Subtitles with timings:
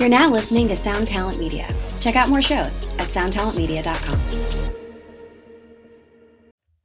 [0.00, 1.68] You're now listening to Sound Talent Media.
[2.00, 4.18] Check out more shows at soundtalentmedia.com.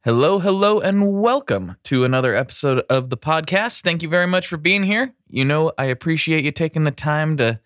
[0.04, 3.80] Hello, hello, and welcome to another episode of the podcast.
[3.80, 5.14] Thank you very much for being here.
[5.30, 7.58] You know, I appreciate you taking the time to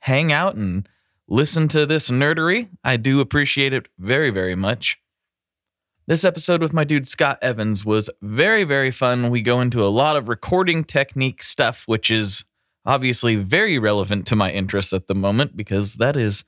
[0.00, 0.86] hang out and
[1.26, 2.68] listen to this nerdery.
[2.84, 5.00] I do appreciate it very, very much.
[6.06, 9.30] This episode with my dude Scott Evans was very, very fun.
[9.30, 12.44] We go into a lot of recording technique stuff, which is
[12.88, 16.44] obviously very relevant to my interests at the moment because that is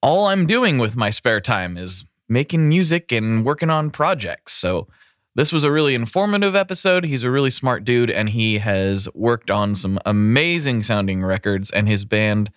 [0.00, 4.52] all I'm doing with my spare time is making music and working on projects.
[4.52, 4.86] So
[5.34, 7.04] this was a really informative episode.
[7.04, 11.88] He's a really smart dude and he has worked on some amazing sounding records and
[11.88, 12.50] his band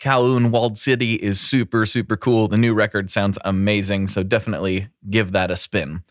[0.00, 2.48] Kowloon Walled City is super super cool.
[2.48, 6.02] The new record sounds amazing, so definitely give that a spin.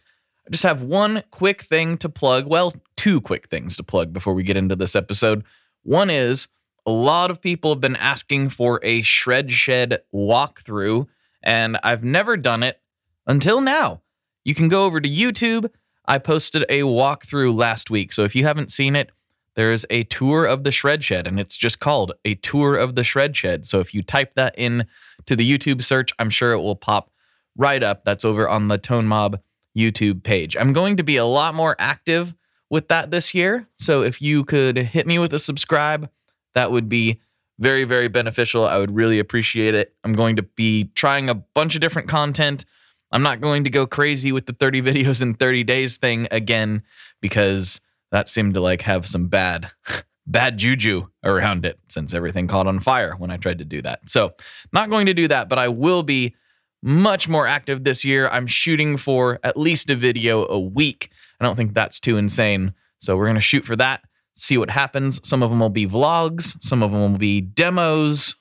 [0.46, 2.48] I just have one quick thing to plug.
[2.48, 5.44] Well, two quick things to plug before we get into this episode.
[5.88, 6.50] One is
[6.86, 11.08] a lot of people have been asking for a Shred Shed walkthrough,
[11.42, 12.82] and I've never done it
[13.26, 14.02] until now.
[14.44, 15.70] You can go over to YouTube.
[16.04, 18.12] I posted a walkthrough last week.
[18.12, 19.12] So if you haven't seen it,
[19.56, 22.96] there is a tour of the Shred Shed, and it's just called a tour of
[22.96, 23.66] the Shred Shed.
[23.66, 24.88] So if you type that in
[25.26, 27.12] to the YouTube search, I'm sure it will pop
[27.56, 28.04] right up.
[28.04, 29.40] That's over on the Tone Mob
[29.74, 30.58] YouTube page.
[30.58, 32.36] I'm going to be a lot more active
[32.70, 33.68] with that this year.
[33.78, 36.10] So if you could hit me with a subscribe,
[36.54, 37.22] that would be
[37.60, 38.68] very, very beneficial.
[38.68, 39.94] I would really appreciate it.
[40.04, 42.66] I'm going to be trying a bunch of different content.
[43.12, 46.84] I'm not going to go crazy with the 30 videos in 30 days thing again
[47.22, 47.80] because
[48.12, 49.72] that seemed to like have some bad
[50.28, 54.10] bad juju around it since everything caught on fire when I tried to do that.
[54.10, 54.34] So,
[54.74, 56.36] not going to do that, but I will be
[56.84, 58.28] much more active this year.
[58.28, 61.12] I'm shooting for at least a video a week.
[61.40, 62.74] I don't think that's too insane.
[63.00, 64.02] So, we're going to shoot for that,
[64.36, 65.20] see what happens.
[65.28, 68.36] Some of them will be vlogs, some of them will be demos,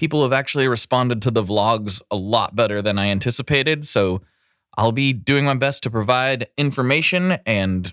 [0.00, 3.84] people have actually responded to the vlogs a lot better than I anticipated.
[3.84, 4.22] So
[4.78, 7.92] I'll be doing my best to provide information and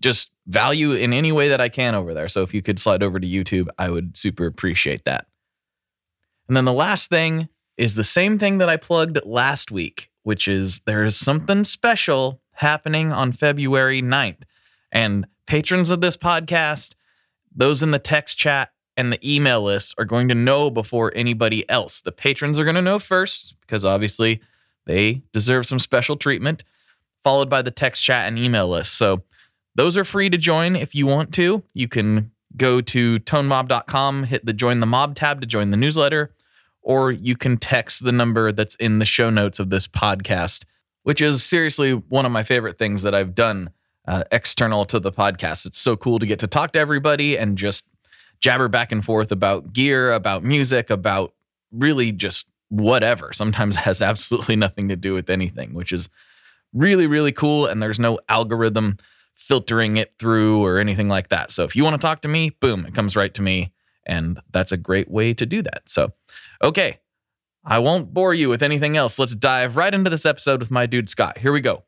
[0.00, 2.28] just value in any way that I can over there.
[2.28, 5.26] So if you could slide over to YouTube, I would super appreciate that.
[6.48, 10.48] And then the last thing is the same thing that I plugged last week, which
[10.48, 14.42] is there is something special happening on February 9th.
[14.92, 16.94] And patrons of this podcast,
[17.54, 21.68] those in the text chat, and the email list are going to know before anybody
[21.68, 22.00] else.
[22.00, 24.40] The patrons are going to know first because obviously
[24.86, 26.62] they deserve some special treatment,
[27.22, 28.94] followed by the text chat and email list.
[28.94, 29.22] So
[29.74, 31.64] those are free to join if you want to.
[31.72, 36.32] You can go to tonemob.com, hit the join the mob tab to join the newsletter,
[36.82, 40.64] or you can text the number that's in the show notes of this podcast,
[41.04, 43.70] which is seriously one of my favorite things that I've done
[44.06, 45.64] uh, external to the podcast.
[45.64, 47.86] It's so cool to get to talk to everybody and just
[48.40, 51.32] jabber back and forth about gear, about music, about
[51.70, 53.32] really just whatever.
[53.32, 56.08] Sometimes has absolutely nothing to do with anything, which is
[56.72, 57.66] really, really cool.
[57.66, 58.98] And there's no algorithm
[59.34, 61.50] filtering it through or anything like that.
[61.50, 63.72] So if you want to talk to me, boom, it comes right to me.
[64.06, 65.82] And that's a great way to do that.
[65.86, 66.12] So,
[66.62, 66.98] okay,
[67.66, 69.18] I won't bore you with anything else.
[69.18, 71.38] Let's dive right into this episode with my dude Scott.
[71.38, 71.84] Here we go.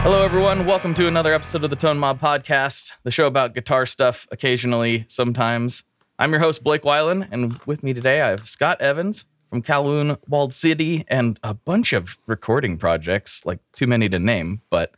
[0.00, 0.64] Hello, everyone.
[0.64, 5.04] Welcome to another episode of the Tone Mob Podcast, the show about guitar stuff occasionally,
[5.08, 5.82] sometimes.
[6.18, 10.16] I'm your host, Blake Weiland, and with me today I have Scott Evans from Kowloon
[10.28, 14.94] Walled City and a bunch of recording projects, like too many to name, but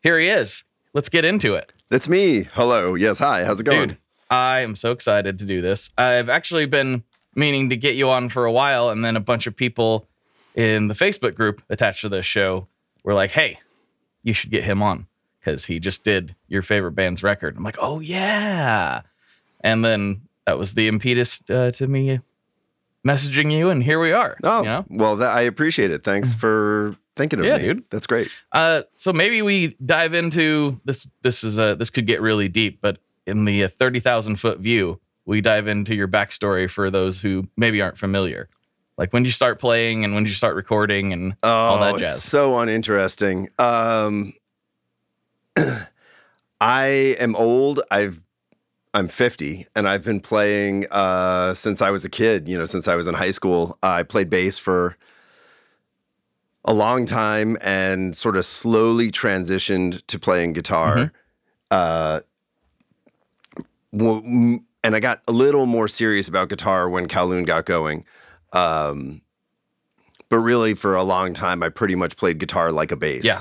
[0.00, 0.62] here he is.
[0.94, 1.72] Let's get into it.
[1.88, 2.44] That's me.
[2.54, 2.94] Hello.
[2.94, 3.18] Yes.
[3.18, 3.44] Hi.
[3.44, 3.88] How's it going?
[3.88, 3.98] Dude,
[4.30, 5.90] I am so excited to do this.
[5.98, 7.02] I've actually been
[7.34, 10.06] meaning to get you on for a while, and then a bunch of people
[10.54, 12.68] in the Facebook group attached to this show
[13.02, 13.58] were like, hey,
[14.22, 15.08] you should get him on
[15.40, 17.56] because he just did your favorite band's record.
[17.56, 19.02] I'm like, oh yeah.
[19.62, 22.20] And then that was the impetus uh, to me
[23.06, 24.36] messaging you, and here we are.
[24.42, 24.84] Oh, you know?
[24.88, 26.02] well, that, I appreciate it.
[26.02, 27.84] Thanks for thinking of Yeah, me, dude.
[27.90, 28.28] That's great.
[28.52, 31.06] Uh, so maybe we dive into this.
[31.22, 34.58] This is a this could get really deep, but in the uh, thirty thousand foot
[34.58, 38.48] view, we dive into your backstory for those who maybe aren't familiar.
[38.98, 41.78] Like when did you start playing and when did you start recording and Oh, all
[41.80, 42.22] that it's jazz.
[42.22, 43.48] so uninteresting.
[43.58, 44.32] Um,
[46.60, 47.80] I am old.
[47.90, 48.20] I've
[48.96, 52.48] I'm 50 and I've been playing uh, since I was a kid.
[52.48, 53.76] You know, since I was in high school.
[53.82, 54.96] I played bass for
[56.64, 60.96] a long time and sort of slowly transitioned to playing guitar.
[60.96, 61.16] Mm-hmm.
[61.70, 62.20] Uh,
[63.94, 68.02] w- and I got a little more serious about guitar when Kowloon got going.
[68.54, 69.20] Um,
[70.30, 73.26] but really for a long time I pretty much played guitar like a bass.
[73.26, 73.40] Yeah.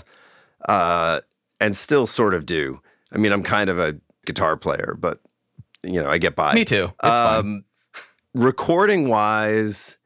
[0.67, 1.21] Uh,
[1.61, 2.81] and still sort of do.
[3.13, 5.21] I mean, I'm kind of a guitar player, but
[5.85, 6.53] you know, I get by.
[6.53, 6.91] Me too.
[6.99, 7.65] Um,
[8.33, 9.97] recording wise,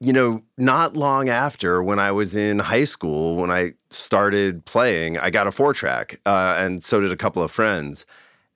[0.00, 5.18] you know, not long after when I was in high school, when I started playing,
[5.18, 8.06] I got a four track, uh, and so did a couple of friends.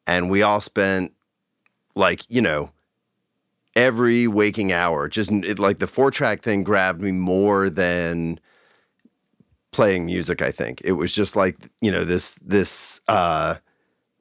[0.06, 1.12] And we all spent
[1.94, 2.70] like, you know,
[3.76, 8.40] every waking hour, just it, like the four track thing grabbed me more than
[9.70, 10.80] playing music, I think.
[10.84, 13.56] It was just like, you know, this, this, uh,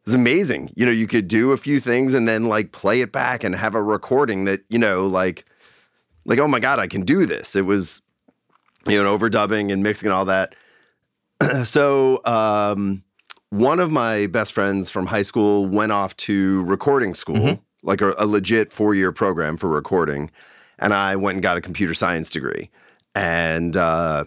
[0.08, 0.72] it's amazing.
[0.78, 3.54] You know, you could do a few things and then like play it back and
[3.54, 5.44] have a recording that, you know, like,
[6.24, 7.58] like, oh my God, I can do this.
[7.58, 8.02] It was,
[8.88, 10.56] you know, overdubbing and mixing and all that.
[11.66, 13.04] so, um,
[13.50, 18.16] one of my best friends from high school went off to recording school, like a,
[18.18, 20.32] a legit four year program for recording.
[20.80, 22.70] And I went and got a computer science degree
[23.14, 24.24] and uh,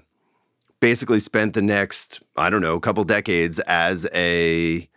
[0.81, 4.91] basically spent the next, I don't know, a couple decades as a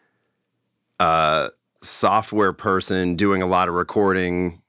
[0.99, 1.49] uh,
[1.81, 4.61] software person doing a lot of recording,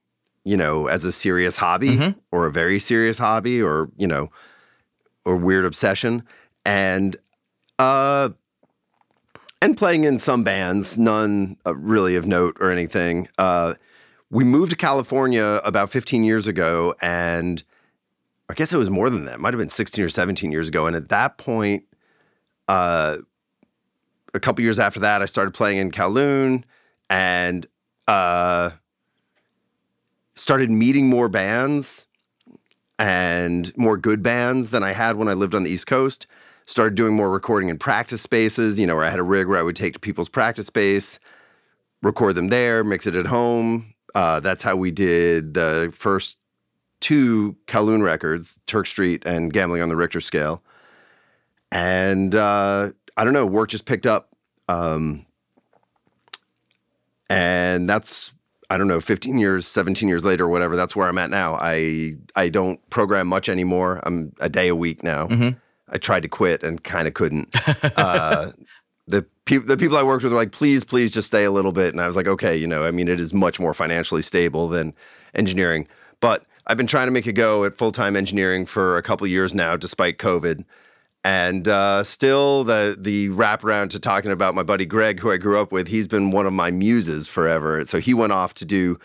[0.44, 2.14] you know, as a serious hobby Mhm.
[2.32, 4.30] or a very serious hobby or, you know,
[5.24, 6.22] or weird obsession.
[6.64, 7.16] And,
[7.78, 8.30] uh,
[9.62, 13.28] and playing in some bands, none uh, really of note or anything.
[13.38, 13.74] Uh,
[14.30, 17.62] we moved to California about 15 years ago, and
[18.50, 19.34] I guess it was more than that.
[19.36, 20.86] It might have been 16 or 17 years ago.
[20.86, 21.84] And at that point,
[22.68, 23.18] uh,
[24.34, 26.64] a couple years after that, I started playing in Kowloon
[27.08, 27.66] and
[28.08, 28.70] uh,
[30.34, 32.06] started meeting more bands
[32.98, 36.26] and more good bands than I had when I lived on the East Coast.
[36.66, 39.58] Started doing more recording in practice spaces, you know, where I had a rig where
[39.58, 41.18] I would take to people's practice space,
[42.02, 43.94] record them there, mix it at home.
[44.14, 46.38] Uh, that's how we did the first
[47.00, 50.62] two Kowloon records, Turk Street and Gambling on the Richter Scale.
[51.70, 54.30] And uh, I don't know, work just picked up.
[54.68, 55.26] Um,
[57.30, 58.32] and that's
[58.70, 60.74] I don't know, 15 years, 17 years later, or whatever.
[60.74, 61.56] That's where I'm at now.
[61.60, 64.00] I I don't program much anymore.
[64.04, 65.28] I'm a day a week now.
[65.28, 65.56] Mhm.
[65.90, 67.54] I tried to quit and kind of couldn't.
[67.96, 68.52] uh,
[69.06, 71.72] the people the people I worked with were like, please, please, just stay a little
[71.72, 71.92] bit.
[71.92, 74.68] And I was like, okay, you know, I mean, it is much more financially stable
[74.68, 74.94] than
[75.34, 75.86] engineering,
[76.20, 79.26] but I've been trying to make a go at full time engineering for a couple
[79.26, 80.64] years now, despite COVID.
[81.24, 85.58] And uh, still, the the wraparound to talking about my buddy Greg, who I grew
[85.58, 87.82] up with, he's been one of my muses forever.
[87.86, 88.98] So he went off to do,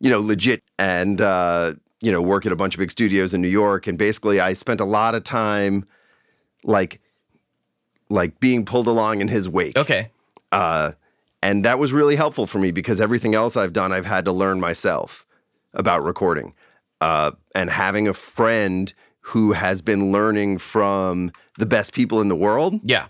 [0.00, 3.40] you know, legit and uh, you know work at a bunch of big studios in
[3.40, 3.86] New York.
[3.86, 5.86] And basically, I spent a lot of time,
[6.64, 7.00] like,
[8.10, 9.76] like being pulled along in his wake.
[9.76, 10.10] Okay.
[10.50, 10.92] Uh,
[11.44, 14.32] and that was really helpful for me because everything else I've done, I've had to
[14.32, 15.26] learn myself
[15.74, 16.54] about recording.
[17.00, 18.92] Uh, and having a friend
[19.22, 23.06] who has been learning from the best people in the world Yeah.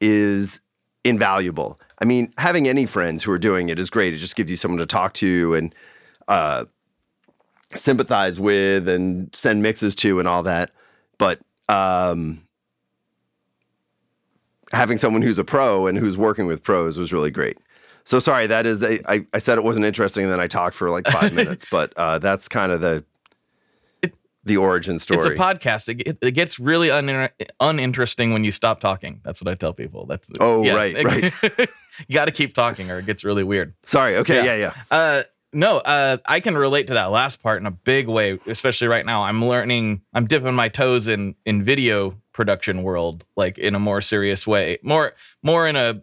[0.00, 0.60] is
[1.04, 1.80] invaluable.
[2.00, 4.12] I mean, having any friends who are doing it is great.
[4.12, 5.74] It just gives you someone to talk to and
[6.28, 6.64] uh,
[7.74, 10.70] sympathize with and send mixes to and all that.
[11.18, 12.40] But um,
[14.72, 17.58] having someone who's a pro and who's working with pros was really great.
[18.04, 20.74] So sorry, that is a, I, I said it wasn't interesting, and then I talked
[20.76, 23.04] for like five minutes, but uh, that's kind of the
[24.44, 25.18] the origin story.
[25.18, 25.88] It's a podcast.
[26.06, 27.30] It, it, gets really uninter-
[27.60, 29.20] uninteresting when you stop talking.
[29.24, 30.06] That's what I tell people.
[30.06, 31.32] That's Oh, right, right.
[32.08, 33.74] you got to keep talking, or it gets really weird.
[33.86, 34.16] Sorry.
[34.16, 34.44] Okay.
[34.44, 34.56] Yeah.
[34.56, 34.74] Yeah.
[34.90, 34.96] Yeah.
[34.96, 38.88] Uh, no, uh, I can relate to that last part in a big way, especially
[38.88, 39.22] right now.
[39.22, 40.02] I'm learning.
[40.12, 44.78] I'm dipping my toes in in video production world, like in a more serious way,
[44.82, 46.02] more more in a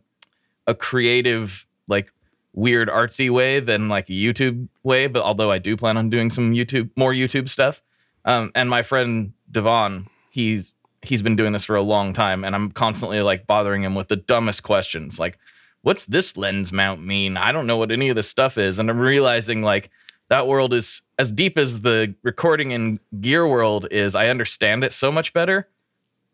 [0.67, 2.13] a creative, like
[2.53, 5.07] weird artsy way than like a YouTube way.
[5.07, 7.83] But although I do plan on doing some YouTube, more YouTube stuff.
[8.25, 12.55] Um, and my friend Devon, he's he's been doing this for a long time, and
[12.55, 15.37] I'm constantly like bothering him with the dumbest questions, like,
[15.81, 18.89] "What's this lens mount mean?" I don't know what any of this stuff is, and
[18.89, 19.89] I'm realizing like
[20.29, 24.15] that world is as deep as the recording and gear world is.
[24.15, 25.67] I understand it so much better.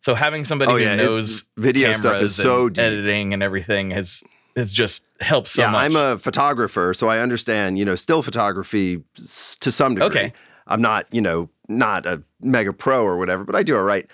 [0.02, 2.84] So having somebody Oh, who yeah, it's- knows video stuff is so deep.
[2.84, 4.22] editing and everything has
[4.56, 5.86] has just helped so yeah, much.
[5.86, 10.08] I'm a photographer, so I understand, you know, still photography to some degree.
[10.08, 10.34] Okay.
[10.68, 14.06] I'm not, you know, not a mega pro or whatever, but I do all right.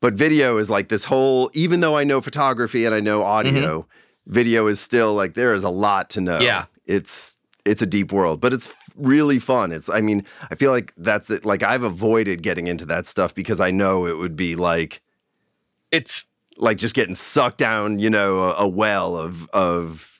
[0.00, 3.86] But video is like this whole, even though I know photography and I know audio,
[4.26, 6.34] video is still like there is a lot to know.
[6.34, 6.42] Mm-hmm.
[6.42, 6.64] Yeah.
[6.86, 9.70] It's it's a deep world, but it's really fun.
[9.70, 11.44] It's I mean, I feel like that's it.
[11.44, 15.00] Like I've avoided getting into that stuff because I know it would be like
[15.92, 16.26] it's
[16.56, 20.11] like just getting sucked down, you know, a, a well of of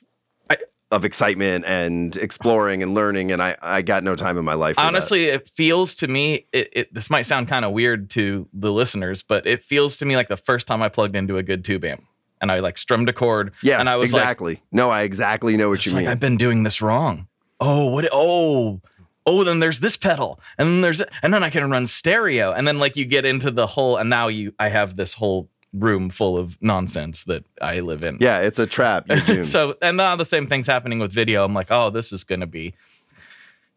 [0.93, 4.75] of excitement and exploring and learning, and I I got no time in my life.
[4.75, 4.87] For that.
[4.87, 6.47] Honestly, it feels to me.
[6.53, 10.05] It, it this might sound kind of weird to the listeners, but it feels to
[10.05, 12.03] me like the first time I plugged into a good tube amp
[12.43, 13.53] and I like strummed a chord.
[13.63, 14.61] yeah, and I was like, exactly.
[14.71, 16.09] no, I exactly know what you like mean.
[16.09, 17.27] I've been doing this wrong.
[17.59, 18.07] Oh, what?
[18.11, 18.81] Oh,
[19.25, 19.43] oh.
[19.45, 22.79] Then there's this pedal, and then there's, and then I can run stereo, and then
[22.79, 26.37] like you get into the whole, and now you, I have this whole room full
[26.37, 28.17] of nonsense that I live in.
[28.21, 29.07] yeah, it's a trap.
[29.43, 31.43] So, and now the same thing's happening with video.
[31.43, 32.73] I'm like, oh, this is going to be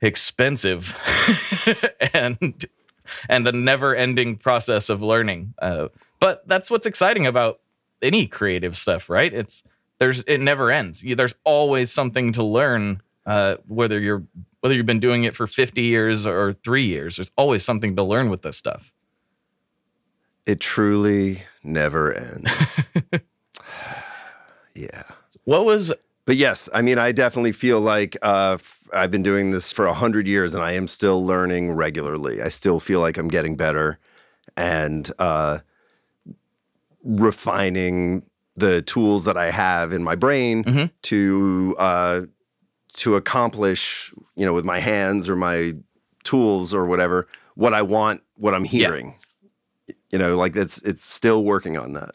[0.00, 0.94] expensive,
[2.12, 2.64] and
[3.28, 5.54] and a never-ending process of learning.
[5.60, 5.88] Uh,
[6.20, 7.60] but that's what's exciting about
[8.02, 9.32] any creative stuff, right?
[9.32, 9.62] It's
[9.98, 11.02] there's it never ends.
[11.06, 14.24] There's always something to learn, uh, whether you're
[14.60, 17.16] whether you've been doing it for 50 years or three years.
[17.16, 18.92] There's always something to learn with this stuff.
[20.44, 22.50] it truly never ends.
[24.74, 25.02] yeah.
[25.44, 25.92] What was
[26.24, 28.58] But yes, I mean, I definitely feel like uh,
[28.92, 32.42] I've been doing this for a hundred years, and I am still learning regularly.
[32.42, 33.98] I still feel like I'm getting better
[34.56, 35.58] and uh,
[37.04, 38.24] refining
[38.56, 40.90] the tools that I have in my brain Mhm.
[41.02, 42.20] to uh,
[42.94, 45.74] to accomplish, you know, with my hands or my
[46.24, 49.16] tools or whatever, what I want, what I'm hearing.
[50.10, 52.14] You know, like it's it's still working on that.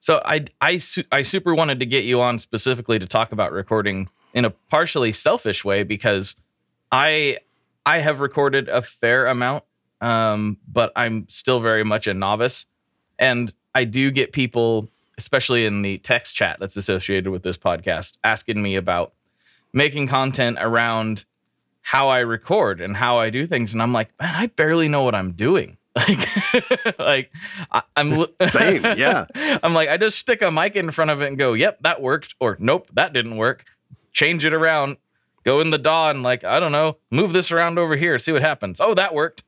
[0.00, 3.52] So I I su- I super wanted to get you on specifically to talk about
[3.52, 6.34] recording in a partially selfish way because
[6.92, 7.38] I
[7.86, 9.64] I have recorded a fair amount,
[10.00, 12.66] um, but I'm still very much a novice,
[13.18, 18.18] and I do get people, especially in the text chat that's associated with this podcast,
[18.22, 19.14] asking me about
[19.72, 21.24] making content around
[21.80, 25.02] how I record and how I do things, and I'm like, man, I barely know
[25.02, 25.78] what I'm doing.
[26.08, 27.30] Like, like
[27.70, 29.26] I, I'm li- Same, yeah.
[29.62, 32.02] I'm like, I just stick a mic in front of it and go, yep, that
[32.02, 33.64] worked, or nope, that didn't work.
[34.12, 34.96] Change it around,
[35.44, 38.32] go in the DAW and like, I don't know, move this around over here, see
[38.32, 38.80] what happens.
[38.80, 39.44] Oh, that worked.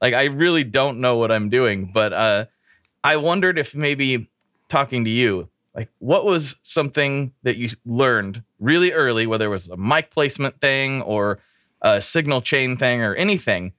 [0.00, 2.46] Like, I really don't know what I'm doing, but uh,
[3.04, 4.30] I wondered if maybe
[4.68, 9.68] talking to you, like, what was something that you learned really early, whether it was
[9.68, 11.40] a mic placement thing or
[11.82, 13.72] a signal chain thing or anything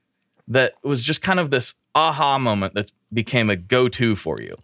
[0.47, 4.57] that was just kind of this aha moment that became a go-to for you.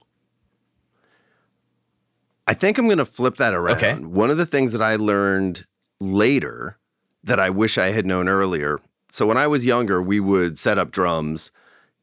[2.47, 3.77] I think I'm going to flip that around.
[3.77, 3.93] Okay.
[3.95, 5.65] One of the things that I learned
[5.99, 6.77] later
[7.23, 8.79] that I wish I had known earlier.
[9.09, 11.51] So when I was younger, we would set up drums,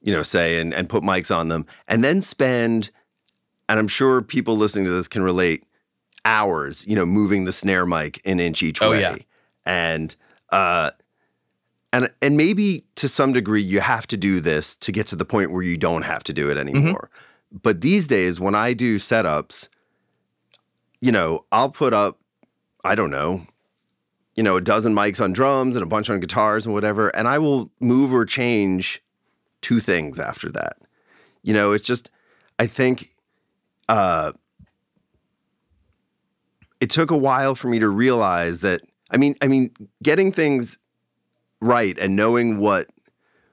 [0.03, 2.91] you know, say and and put mics on them, and then spend,
[3.69, 5.65] and I'm sure people listening to this can relate,
[6.27, 9.17] hours, you know, moving the snare mic an inch each Oh, way, yeah.
[9.65, 10.15] and
[10.51, 10.91] uh,
[11.95, 15.25] and and maybe to some degree you have to do this to get to the
[15.25, 17.09] point where you don't have to do it anymore.
[17.63, 19.69] But these days, when I do setups,
[21.01, 22.19] you know, I'll put up,
[22.83, 23.47] I don't know,
[24.35, 27.29] you know, a dozen mics on drums and a bunch on guitars and whatever, and
[27.29, 29.01] I will move or change
[29.61, 30.79] two things after that.
[31.45, 32.11] You know, it's just,
[32.59, 33.15] I think,
[33.89, 34.33] uh,
[36.81, 38.81] it took a while for me to realize that.
[39.13, 39.71] I mean, I mean,
[40.03, 40.79] getting things
[41.65, 42.89] right and knowing what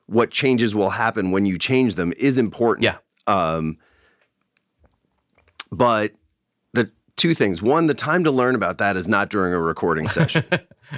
[0.07, 2.83] what changes will happen when you change them is important.
[2.83, 2.97] Yeah.
[3.27, 3.77] Um,
[5.71, 6.11] but
[6.73, 10.07] the two things: one, the time to learn about that is not during a recording
[10.17, 10.43] session.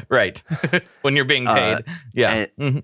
[0.10, 0.42] Right.
[1.02, 1.86] when you're being Uh, paid.
[2.14, 2.32] yeah.
[2.34, 2.84] and- Mhm.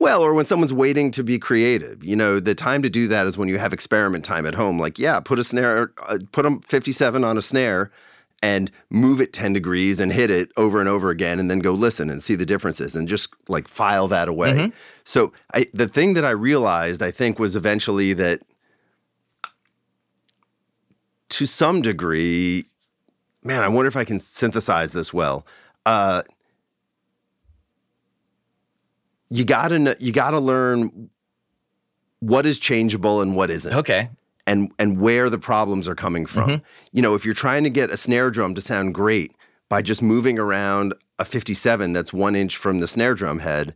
[0.00, 3.26] Well, or when someone's waiting to be creative, you know, the time to do that
[3.26, 4.78] is when you have experiment time at home.
[4.78, 7.90] Like, yeah, put a snare, uh, put a 57 on a snare
[8.42, 11.72] and move it 10 degrees and hit it over and over again and then go
[11.72, 14.50] listen and see the differences and just like file that away.
[14.52, 14.72] Mhm.
[15.04, 18.42] So, I, the thing that I realized, I think, was eventually that
[21.30, 22.66] to some degree,
[23.42, 25.46] man, I wonder if I can synthesize this well.
[25.84, 26.22] Uh,
[29.30, 31.10] you gotta you gotta learn
[32.20, 34.10] what is changeable and what isn't Okay.
[34.48, 36.48] And and where the problems are coming from.
[36.50, 36.62] Mhm.
[36.92, 39.30] You know, if you're trying to get a snare drum to sound great
[39.68, 43.74] by just moving around a 57 that's one inch from the snare drum head,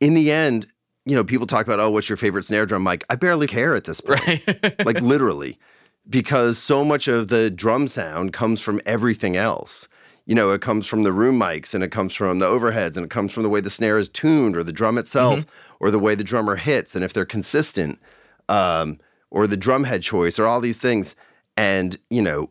[0.00, 0.66] in the end,
[1.04, 3.04] you know, people talk about, oh, what's your favorite snare drum mic?
[3.10, 4.74] I barely care at this point, Right.
[4.86, 5.58] like literally,
[6.08, 9.88] because so much of the drum sound comes from everything else.
[10.26, 13.04] You know, it comes from the room mics and it comes from the overheads and
[13.04, 15.44] it comes from the way the snare is tuned or the drum itself
[15.80, 17.98] or the way the drummer hits and if they're consistent
[18.48, 18.98] um,
[19.30, 21.14] or the drum head choice or all these things.
[21.56, 22.50] And, you know,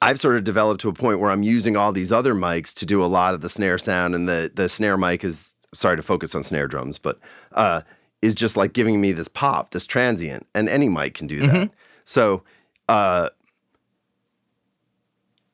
[0.00, 2.86] I've sort of developed to a point where I'm using all these other mics to
[2.86, 6.02] do a lot of the snare sound, and the the snare mic is sorry to
[6.02, 7.18] focus on snare drums, but
[7.52, 7.80] uh,
[8.22, 11.70] is just like giving me this pop, this transient, and any mic can do that.
[12.04, 12.42] So
[12.88, 13.30] uh,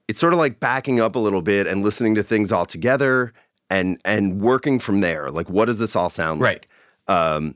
[0.09, 3.33] it's sort of like backing up a little bit and listening to things all together
[3.71, 5.31] and and working from there.
[5.31, 6.67] Like, what does this all sound Right.
[7.09, 7.17] like?
[7.17, 7.55] Um,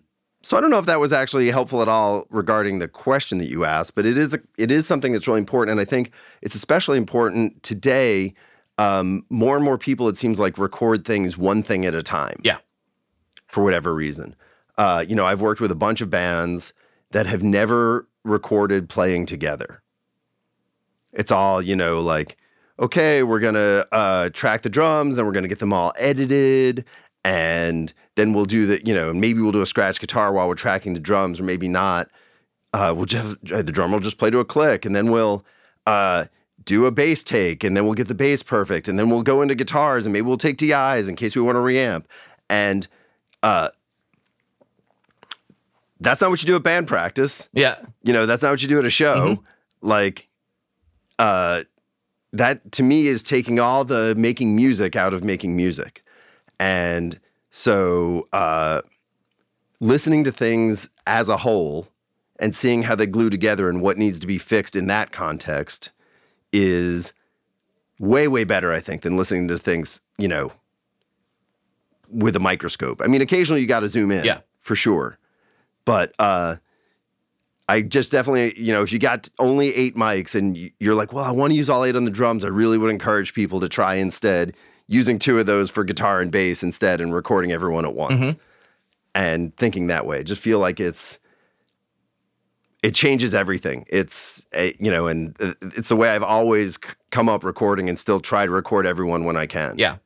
[0.49, 3.51] so I don't know if that was actually helpful at all regarding the question that
[3.51, 6.11] you asked, but it is the, it is something that's really important, and I think
[6.41, 8.33] it's especially important today.
[8.79, 12.41] Um, more and more people, it seems like, record things one thing at a time.
[12.45, 12.57] Yeah.
[13.49, 14.35] For whatever reason,
[14.79, 16.73] uh, you know, I've worked with a bunch of bands
[17.11, 19.83] that have never recorded playing together.
[21.13, 22.39] It's all, you know, like,
[22.81, 26.87] okay, we're gonna uh, track the drums, then we're gonna get them all edited,
[27.25, 30.55] and then we'll do the, you know, maybe we'll do a scratch guitar while we're
[30.55, 32.11] tracking the drums, or maybe not.
[32.73, 35.45] Uh, we'll just the drummer will just play to a click, and then we'll
[35.87, 36.27] uh,
[36.65, 39.43] do a bass take, and then we'll get the bass perfect, and then we'll go
[39.43, 42.05] into guitars, and maybe we'll take DIs in case we want to reamp,
[42.51, 42.87] and
[43.43, 43.71] uh,
[46.01, 47.49] that's not what you do at band practice.
[47.53, 47.77] Yeah.
[48.03, 49.43] you know that's not what you do at a show.
[49.81, 50.29] Like
[51.19, 51.65] uh
[52.33, 56.05] that to me is taking all the making music out of making music
[56.61, 57.19] and
[57.51, 58.81] so uh
[59.81, 61.89] listening to things as a whole
[62.41, 65.91] and seeing how they glue together and what needs to be fixed in that context
[66.53, 67.13] is
[67.99, 70.53] way way better i think than listening to things you know
[72.11, 73.03] with a microscope.
[73.05, 74.41] I mean occasionally you got to zoom in Yeah.
[74.61, 75.19] for sure.
[75.85, 76.57] But uh
[77.71, 81.25] I just definitely, you know, if you got only eight mics and you're like, well,
[81.25, 83.69] I want to use all eight on the drums, I really would encourage people to
[83.69, 84.55] try instead
[84.89, 88.35] using two of those for guitar and bass instead and recording everyone at once
[89.15, 90.25] and thinking that way.
[90.25, 91.19] Just feel like it's,
[92.83, 93.85] it changes everything.
[93.89, 94.47] It's,
[94.79, 96.79] you know, and uh, it's the way I've always
[97.11, 99.79] come up recording and still try to record everyone when I can.
[99.79, 99.97] Yeah.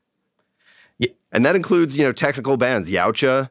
[1.32, 3.48] And that includes, you know, technical bands, Yautja,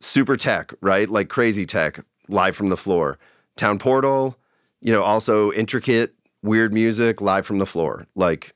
[0.00, 1.08] super tech, right?
[1.08, 3.18] Like crazy tech, live from the floor.
[3.56, 4.38] Town Portal,
[4.80, 8.06] you know, also intricate, weird music, live from the floor.
[8.14, 8.54] Like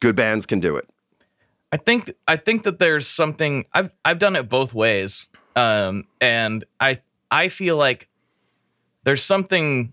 [0.00, 0.88] good bands can do it.
[1.72, 5.26] I think I think that there's something I've I've done it both ways.
[5.56, 7.00] Um and I
[7.30, 8.08] I feel like
[9.04, 9.92] there's something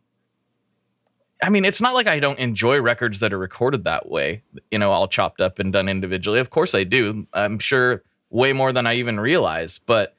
[1.44, 4.41] I mean, it's not like I don't enjoy records that are recorded that way,
[4.72, 6.39] you know, all chopped up and done individually.
[6.39, 7.28] Of course I do.
[7.34, 10.15] I'm sure way more than I even realize, but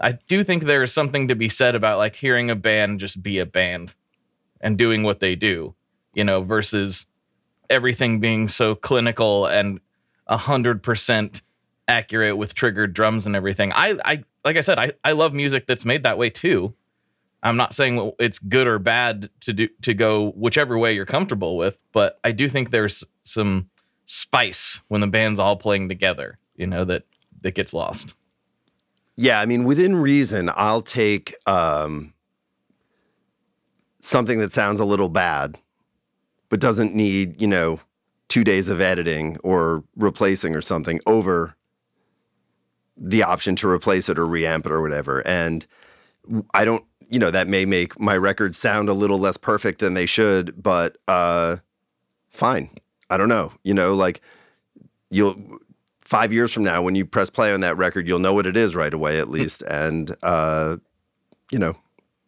[0.00, 3.22] I do think there is something to be said about like hearing a band just
[3.22, 3.94] be a band
[4.60, 5.74] and doing what they do,
[6.14, 7.06] you know, versus
[7.70, 9.80] everything being so clinical and
[10.28, 11.42] hundred percent
[11.86, 13.72] accurate with triggered drums and everything.
[13.72, 16.74] I, I, like I said, I, I love music that's made that way too.
[17.42, 21.58] I'm not saying it's good or bad to do to go whichever way you're comfortable
[21.58, 23.68] with, but I do think there's some
[24.06, 26.38] spice when the band's all playing together.
[26.56, 27.04] You know that
[27.42, 28.14] that gets lost.
[29.16, 32.14] Yeah, I mean, within reason, I'll take um,
[34.00, 35.58] something that sounds a little bad,
[36.54, 37.80] but doesn't need, you know,
[38.28, 41.56] two days of editing or replacing or something over
[42.96, 45.26] the option to replace it or reamp it or whatever.
[45.26, 45.66] And
[46.54, 49.94] I don't, you know, that may make my records sound a little less perfect than
[49.94, 51.56] they should, but uh,
[52.30, 52.70] fine.
[53.10, 53.50] I don't know.
[53.64, 54.20] You know, like
[55.10, 55.58] you'll
[56.02, 58.56] five years from now when you press play on that record, you'll know what it
[58.56, 59.62] is right away at least.
[59.62, 60.76] and uh,
[61.50, 61.76] you know,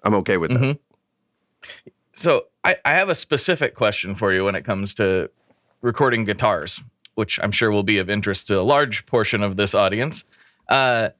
[0.02, 0.58] I'm okay with that.
[0.60, 0.78] Mhm.
[2.12, 5.30] So I, I have a specific question for you when it comes to
[5.82, 6.80] recording guitars,
[7.14, 10.24] which I'm sure will be of interest to a large portion of this audience.
[10.68, 11.10] Uh,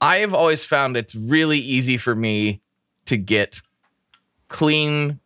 [0.00, 2.62] I've always found it's really easy for me
[3.04, 3.60] to get
[4.48, 5.20] clean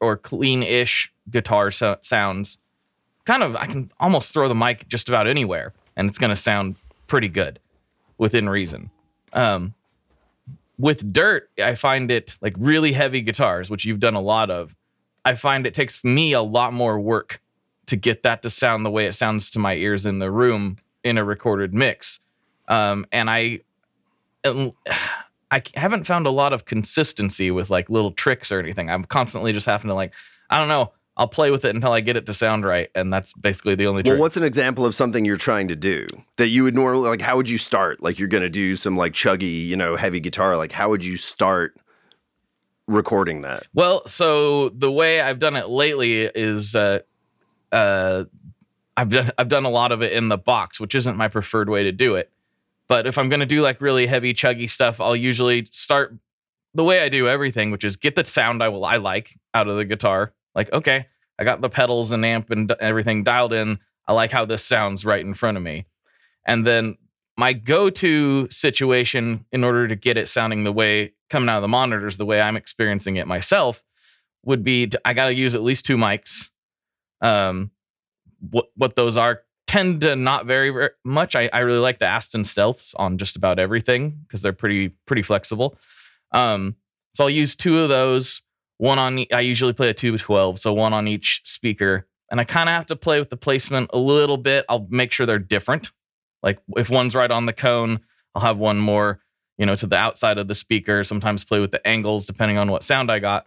[0.00, 2.58] or clean-ish guitar so- sounds.
[3.24, 6.36] Kind of, I can almost throw the mic just about anywhere, and it's going to
[6.36, 6.74] sound
[7.06, 7.60] pretty good
[8.18, 8.90] within reason.
[9.32, 9.74] Um,
[10.80, 14.74] with dirt, I find it like really heavy guitars, which you've done a lot of.
[15.24, 17.42] I find it takes me a lot more work
[17.86, 20.78] to get that to sound the way it sounds to my ears in the room
[21.04, 22.20] in a recorded mix.
[22.68, 23.60] Um, and I,
[25.52, 28.88] I haven't found a lot of consistency with like little tricks or anything.
[28.88, 30.12] I'm constantly just having to like,
[30.48, 33.12] I don't know, I'll play with it until I get it to sound right, and
[33.12, 34.20] that's basically the only Well, trick.
[34.20, 36.06] what's an example of something you're trying to do
[36.36, 37.20] that you would normally like?
[37.20, 38.02] How would you start?
[38.02, 40.56] Like you're going to do some like chuggy, you know, heavy guitar.
[40.56, 41.76] Like how would you start
[42.86, 43.64] recording that?
[43.74, 47.00] Well, so the way I've done it lately is uh
[47.70, 48.24] uh
[48.96, 51.68] I've done I've done a lot of it in the box, which isn't my preferred
[51.68, 52.30] way to do it.
[52.88, 56.14] But if I'm going to do like really heavy chuggy stuff, I'll usually start
[56.74, 59.68] the way I do everything, which is get the sound I will I like out
[59.68, 60.32] of the guitar.
[60.54, 61.06] Like, okay,
[61.40, 63.78] I got the pedals and amp and everything dialed in.
[64.06, 65.86] I like how this sounds right in front of me.
[66.46, 66.98] And then
[67.36, 71.68] my go-to situation in order to get it sounding the way coming out of the
[71.68, 73.82] monitors the way I'm experiencing it myself
[74.44, 76.50] would be to, I got to use at least two mics
[77.20, 77.70] Um,
[78.50, 81.36] what what those are tend to not vary very much.
[81.36, 85.22] I, I really like the Aston Stealths on just about everything because they're pretty pretty
[85.22, 85.76] flexible.
[86.32, 86.76] Um,
[87.14, 88.42] so I'll use two of those.
[88.80, 92.40] One on I usually play a two of twelve, so one on each speaker, and
[92.40, 94.64] I kind of have to play with the placement a little bit.
[94.70, 95.90] I'll make sure they're different.
[96.42, 98.00] Like if one's right on the cone,
[98.34, 99.20] I'll have one more,
[99.58, 101.04] you know, to the outside of the speaker.
[101.04, 103.46] Sometimes play with the angles depending on what sound I got.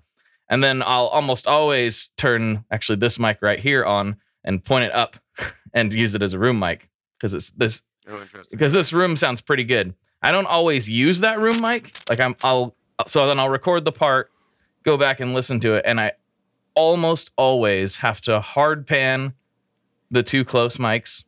[0.49, 4.93] And then I'll almost always turn actually this mic right here on and point it
[4.93, 5.15] up
[5.73, 8.55] and use it as a room mic because it's this Oh, interesting.
[8.55, 9.95] because this room sounds pretty good.
[10.21, 11.91] I don't always use that room mic.
[12.07, 12.75] Like I'm I'll
[13.07, 14.29] so then I'll record the part,
[14.83, 16.13] go back and listen to it and I
[16.75, 19.33] almost always have to hard pan
[20.11, 21.23] the two close mics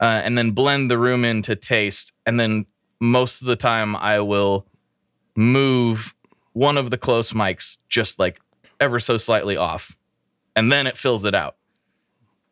[0.00, 2.66] uh, and then blend the room into taste and then
[3.00, 4.66] most of the time I will
[5.36, 6.14] move
[6.52, 8.40] one of the close mics just like
[8.80, 9.96] ever so slightly off
[10.54, 11.56] and then it fills it out.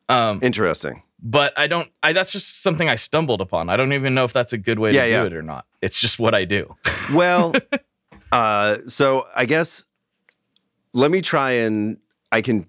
[0.09, 1.03] Um, Interesting.
[1.23, 1.88] but I don't.
[2.03, 3.69] I that's just something I stumbled upon.
[3.69, 5.66] I don't even know if that's a good way Yeah, to do it or not.
[5.83, 6.75] It's just what I do.
[7.14, 7.55] Well,
[8.33, 9.85] uh, so I guess
[10.92, 11.98] let me try and
[12.33, 12.66] I can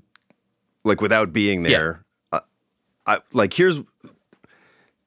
[0.84, 2.06] like without being there.
[2.32, 2.42] Uh,
[3.06, 3.80] I like here's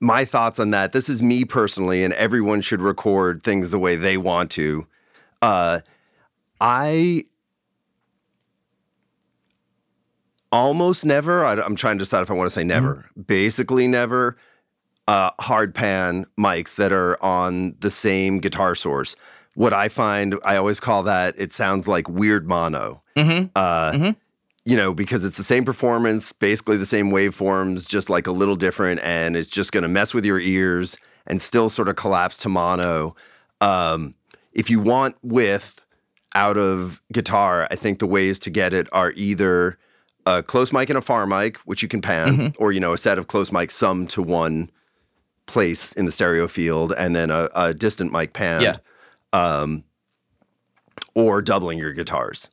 [0.01, 0.93] my thoughts on that.
[0.93, 4.87] This is me personally, and everyone should record things the way they want to.
[5.43, 5.81] Uh,
[6.61, 7.25] I
[10.53, 11.45] almost never.
[11.45, 13.11] I, am trying to decide if I want to say never.
[13.27, 14.37] Basically, never.
[15.07, 19.17] Uh, hard pan mics that are on the same guitar source.
[19.55, 21.35] What I find, I always call that.
[21.37, 23.04] It sounds like weird mono.
[23.17, 23.47] Mm-hmm.
[23.55, 24.17] Uh, Mhm.
[24.67, 28.57] You know, because it's the same performance, basically the same waveforms, just like a little
[28.57, 30.97] different, and it's just going to mess with your ears
[31.27, 33.15] and still sort of collapse to mono.
[33.61, 34.15] Um,
[34.55, 35.83] if you want width
[36.35, 39.77] out of guitar, I think the ways to get it are either
[40.25, 42.99] a close mic and a far mic, which you can pan, or you know, a
[42.99, 44.71] set of close mics summed to one
[45.45, 48.77] place in the stereo field, and then a, a distant mic panned, Yeah.
[49.35, 49.85] um,
[51.15, 52.51] or doubling your guitars.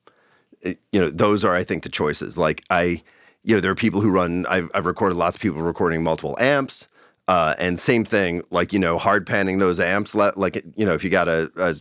[0.61, 2.37] It- you know, those are I think the choices.
[2.37, 3.01] Like I,
[3.43, 4.45] you know, there are people who run.
[4.47, 6.87] I've, I've recorded lots of people recording multiple amps.
[7.27, 10.13] Uh, and same thing, like you know, hard panning those amps.
[10.15, 11.75] Like you know, if you got a, a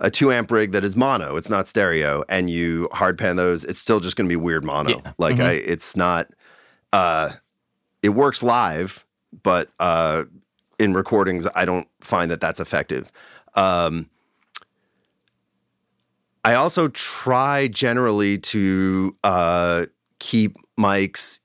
[0.00, 3.64] a two amp rig that is mono, it's not stereo, and you hard pan those,
[3.64, 4.90] it's still just going to be weird mono.
[5.04, 5.12] Yeah.
[5.18, 5.44] Like Mhm.
[5.44, 6.30] I, it's not.
[6.92, 7.30] Uh,
[8.02, 9.04] it works live,
[9.42, 10.24] but uh,
[10.78, 13.10] in recordings, I don't find that that's effective.
[13.54, 14.08] Um,
[16.48, 19.84] I also try generally to uh,
[20.18, 21.40] keep mics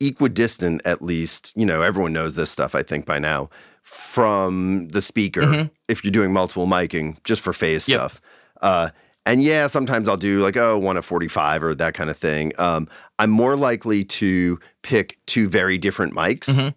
[0.00, 1.52] equidistant, at least.
[1.54, 3.50] You know, everyone knows this stuff, I think, by now,
[3.82, 5.70] from the speaker Mhm.
[5.88, 7.98] if you're doing multiple miking, just for phase Yep.
[7.98, 8.20] stuff.
[8.62, 8.88] Uh,
[9.26, 12.52] and yeah, sometimes I'll do like, oh, one at 45 or that kind of thing.
[12.58, 16.72] Um, I'm more likely to pick two very different mics Mhm.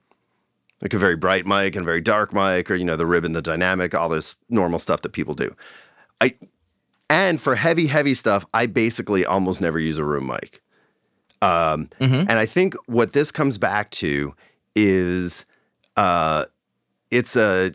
[0.81, 3.31] like a very bright mic and a very dark mic, or you know, the ribbon,
[3.31, 5.55] the dynamic, all this normal stuff that people do.
[6.19, 6.35] I
[7.09, 10.61] and for heavy, heavy stuff, I basically almost never use a room mic.
[11.41, 12.21] Um, Mhm.
[12.27, 14.33] And I think what this comes back to
[14.75, 15.45] is
[15.95, 16.45] uh,
[17.11, 17.71] it's a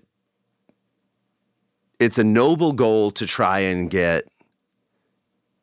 [1.98, 4.24] it's a noble goal to try and get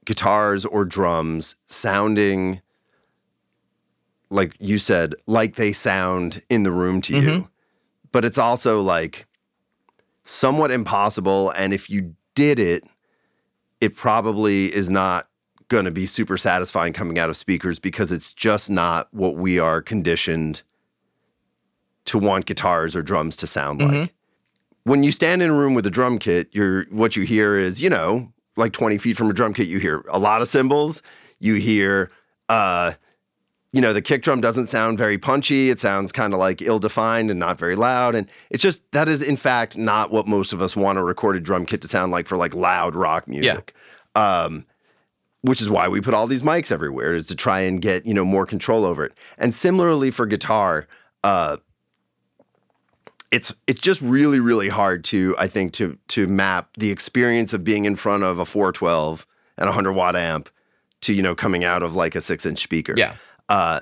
[0.05, 2.61] guitars or drums sounding
[4.31, 7.47] like you said, like they sound in the room to you.
[8.11, 9.25] But it's also like
[10.23, 11.49] somewhat impossible.
[11.51, 12.83] And if you did it,
[13.81, 15.27] it probably is not
[15.69, 19.59] going to be super satisfying coming out of speakers because it's just not what we
[19.59, 20.63] are conditioned
[22.05, 23.91] to want guitars or drums to sound like.
[24.83, 27.81] When you stand in a room with a drum kit, you're what you hear is,
[27.81, 31.03] you know, like 20 feet from a drum kit, you hear a lot of cymbals.
[31.39, 32.09] You hear
[32.47, 32.93] uh
[33.71, 35.69] you know, the kick drum doesn't sound very punchy.
[35.69, 38.15] It sounds kind of like ill defined and not very loud.
[38.15, 41.43] And it's just, that is in fact not what most of us want a recorded
[41.43, 43.73] drum kit to sound like for like loud rock music.
[44.15, 44.65] Um,
[45.41, 48.13] which is why we put all these mics everywhere is to try and get, you
[48.13, 49.13] know, more control over it.
[49.37, 50.87] And similarly for guitar,
[51.23, 51.57] uh,
[53.31, 57.63] it's it's just really really hard to I think to to map the experience of
[57.63, 59.27] being in front of a 412
[59.57, 60.49] and a 100 watt amp
[61.01, 63.15] to you know coming out of like a 6 inch speaker Yeah.
[63.49, 63.81] Uh,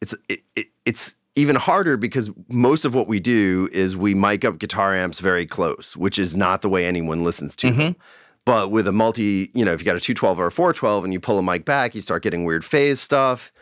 [0.00, 4.44] it's it, it, it's even harder because most of what we do is we mic
[4.44, 7.96] up guitar amps very close, which is not the way anyone listens to them.
[8.44, 11.12] But with a multi, you know, if you got a 212 or a 412 and
[11.12, 13.52] you pull a mic back, you start getting weird phase stuff.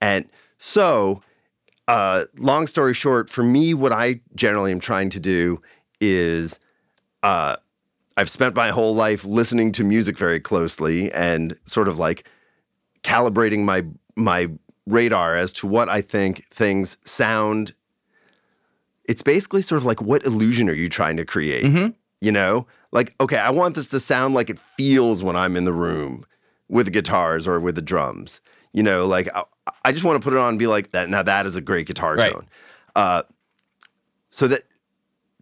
[0.00, 1.22] And so,
[1.88, 5.60] uh, long story short, for me, what I generally am trying to do
[6.00, 6.60] is
[7.22, 7.56] uh,
[8.16, 12.28] I've spent my whole life listening to music very closely and sort of like
[13.02, 13.84] calibrating my
[14.16, 14.48] my
[14.86, 17.74] radar as to what I think things sound.
[19.04, 21.64] It's basically sort of like what illusion are you trying to create?
[21.64, 21.94] Mhm.
[22.20, 25.64] You know, like okay, I want this to sound like it feels when I'm in
[25.64, 26.24] the room
[26.68, 28.40] with the guitars or with the drums.
[28.72, 29.44] You know, like I,
[29.84, 31.08] I just want to put it on and be like that.
[31.08, 32.32] Now that is a great guitar Right.
[32.32, 32.46] tone.
[32.96, 33.22] Uh,
[34.30, 34.62] so that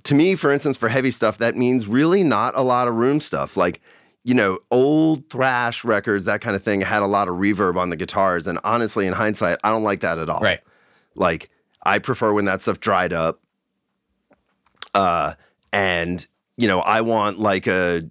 [0.05, 3.21] to me, for instance, for heavy stuff, that means really not a lot of room
[3.21, 3.57] stuff.
[3.57, 3.81] Like,
[4.25, 7.91] you know, old thrash records, that kind of thing, had a lot of reverb on
[7.91, 8.47] the guitars.
[8.47, 10.41] And honestly, in hindsight, I don't like that at all.
[10.41, 10.61] Right.
[11.15, 11.51] Like,
[11.85, 13.41] I prefer when that stuff dried up.
[14.95, 15.35] Uh,
[15.73, 18.09] and you know, I want like a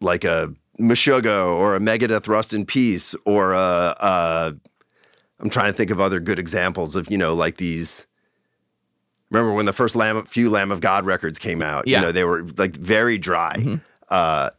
[0.00, 4.54] like a Meshuggah or a Megadeth Rust in Peace or a, a
[5.40, 8.06] I'm trying to think of other good examples of you know like these.
[9.30, 11.86] Remember when the first Lamb, few Lamb of God records came out?
[11.88, 11.98] Yeah.
[11.98, 13.80] You know they were like very dry, Mhm.
[14.10, 14.50] uh,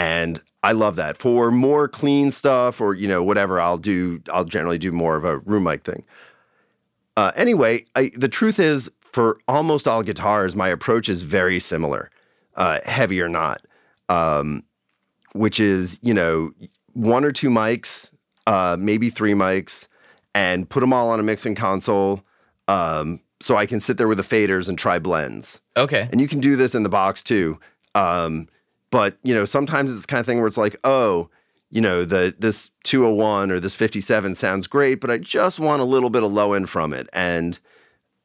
[0.00, 1.18] and I love that.
[1.18, 4.22] For more clean stuff or you know whatever, I'll do.
[4.32, 6.04] I'll generally do more of a room mic thing.
[7.18, 12.08] Uh, anyway, I, the truth is, for almost all guitars, my approach is very similar,
[12.54, 13.60] uh, heavy or not,
[14.08, 14.62] um,
[15.32, 16.52] which is you know
[16.94, 18.10] one or two mics,
[18.46, 19.86] uh, maybe three mics,
[20.34, 22.22] and put them all on a mixing console,
[22.68, 25.60] um, so I can sit there with the faders and try blends.
[25.76, 26.08] Okay.
[26.10, 27.60] And you can do this in the box too.
[27.94, 28.48] Um,
[28.90, 31.28] but you know, sometimes it's the kind of thing where it's like, oh,
[31.70, 35.84] you know, the this 201 or this 57 sounds great, but I just want a
[35.84, 37.08] little bit of low end from it.
[37.12, 37.58] And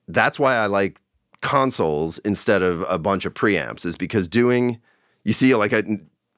[0.07, 0.99] that's why I like
[1.41, 4.79] consoles instead of a bunch of preamps, is because doing
[5.23, 5.83] you see like I,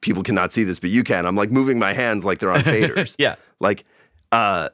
[0.00, 1.26] people cannot see this, but you can.
[1.26, 3.14] I'm like moving my hands like they're on faders.
[3.18, 3.36] Yeah.
[3.60, 3.84] Like,
[4.32, 4.70] uh,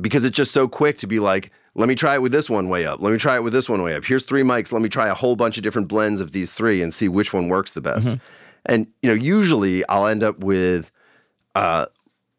[0.00, 2.70] because it's just so quick to be like, let me try it with this one
[2.70, 3.02] way up.
[3.02, 4.04] Let me try it with this one way up.
[4.04, 4.72] Here's three mics.
[4.72, 7.34] Let me try a whole bunch of different blends of these three and see which
[7.34, 8.12] one works the best.
[8.64, 10.90] And you know, usually I'll end up with
[11.54, 11.86] uh,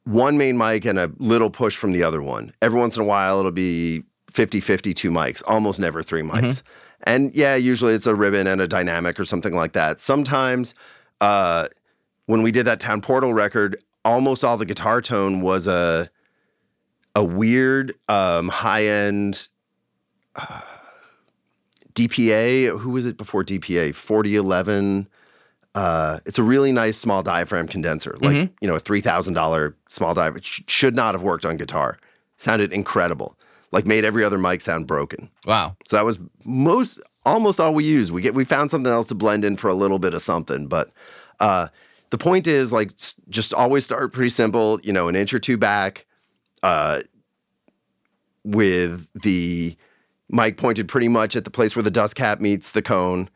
[0.06, 2.52] one main mic and a little push from the other one.
[2.64, 6.64] Every once in a while, it'll be 50 50, two mics, almost never three mics.
[7.04, 10.00] And yeah, usually it's a ribbon and a dynamic or something like that.
[10.00, 10.74] Sometimes
[11.22, 11.68] uh,
[12.26, 16.10] when we did that Town Portal record, almost all the guitar tone was a
[17.18, 19.50] a weird um, high end
[20.36, 20.62] uh,
[21.94, 22.80] DPA.
[22.80, 23.96] Who was it before DPA?
[23.96, 25.08] Forty eleven.
[25.74, 29.76] Uh, it's a really nice small diaphragm condenser, like you know a three thousand dollar
[29.90, 30.42] small diaphragm.
[30.44, 31.98] Sh- should not have worked on guitar.
[32.38, 33.38] Sounded incredible.
[33.72, 35.30] Like made every other mic sound broken.
[35.46, 35.76] Wow.
[35.86, 38.12] So that was most almost all we used.
[38.12, 40.68] We get we found something else to blend in for a little bit of something,
[40.68, 40.92] but
[41.40, 41.68] uh,
[42.12, 42.92] the point is like
[43.30, 44.80] just always start pretty simple.
[44.84, 46.06] You know, an inch or two back,
[46.64, 47.02] uh,
[48.44, 49.76] with the
[50.30, 53.30] mic pointed pretty much at the place where the dust cap meets the cone,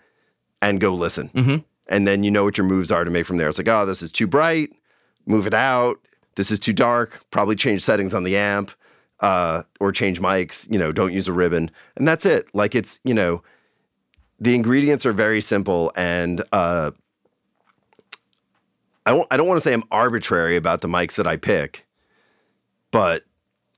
[0.62, 1.30] and go listen.
[1.34, 1.64] Mhm.
[1.88, 3.50] And then you know what your moves are to make from there.
[3.50, 4.72] It's like, oh, this is too bright.
[5.26, 6.00] Move it out.
[6.36, 7.20] This is too dark.
[7.32, 8.72] Probably change settings on the amp
[9.20, 11.70] uh, or change mics, you know, don't use a ribbon.
[11.96, 12.48] And that's it.
[12.54, 13.44] Like it's, you know,
[14.40, 16.92] the ingredients are very simple and uh,
[19.06, 21.86] I don't I don't want to say I'm arbitrary about the mics that I pick,
[22.92, 23.24] but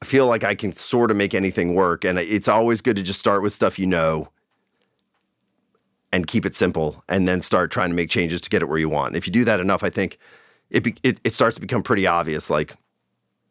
[0.01, 3.03] I feel like I can sort of make anything work and it's always good to
[3.03, 4.29] just start with stuff you know
[6.11, 8.77] and keep it simple and then start trying to make changes to get it where
[8.77, 9.15] you want.
[9.15, 10.19] If you do that enough, I think
[10.69, 12.75] it be, it, it starts to become pretty obvious like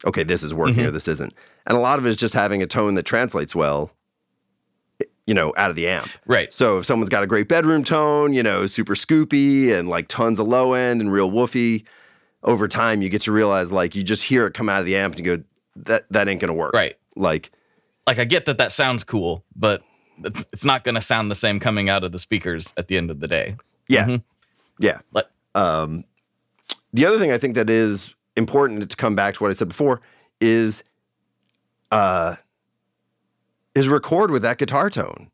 [0.05, 0.87] okay, this is working mm-hmm.
[0.87, 1.33] or this isn't.
[1.67, 3.93] And a lot of it is just having a tone that translates well,
[5.27, 6.11] you know, out of the amp.
[6.27, 6.53] Right.
[6.53, 10.39] So if someone's got a great bedroom tone, you know, super scoopy and like tons
[10.39, 11.87] of low end and real woofy,
[12.43, 14.97] over time you get to realize like you just hear it come out of the
[14.97, 15.45] amp and you go,
[15.77, 16.73] that that ain't gonna work.
[16.75, 16.97] Right.
[17.17, 17.51] Like,
[18.07, 19.83] Like I get that that sounds cool, but
[20.25, 23.11] it's it's not to sound the same coming out of the speakers at the end
[23.11, 23.57] of the day.
[23.89, 24.07] yeah.
[24.07, 24.23] Mhm.
[24.79, 25.01] Yeah.
[25.13, 26.05] But Um,
[26.95, 29.69] the other thing I think that is important to come back to what I said
[29.69, 30.01] before
[30.41, 30.83] is
[31.91, 32.37] uh
[33.75, 35.31] is record with that guitar tone.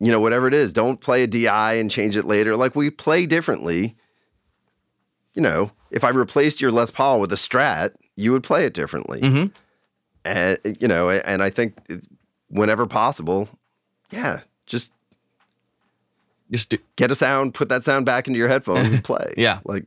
[0.00, 0.72] You know, whatever it is.
[0.72, 2.56] Don't play a DI and change it later.
[2.56, 3.96] Like we play differently.
[5.34, 8.74] You know, if I replaced your Les Paul with a Strat, you would play it
[8.74, 9.20] differently.
[9.20, 9.52] Mhm.
[10.24, 11.76] And you know, and I think
[12.48, 13.48] whenever possible,
[14.10, 14.92] yeah, just
[16.50, 19.34] just do, get a sound, put that sound back into your headphones and play.
[19.36, 19.60] Yeah.
[19.64, 19.84] Like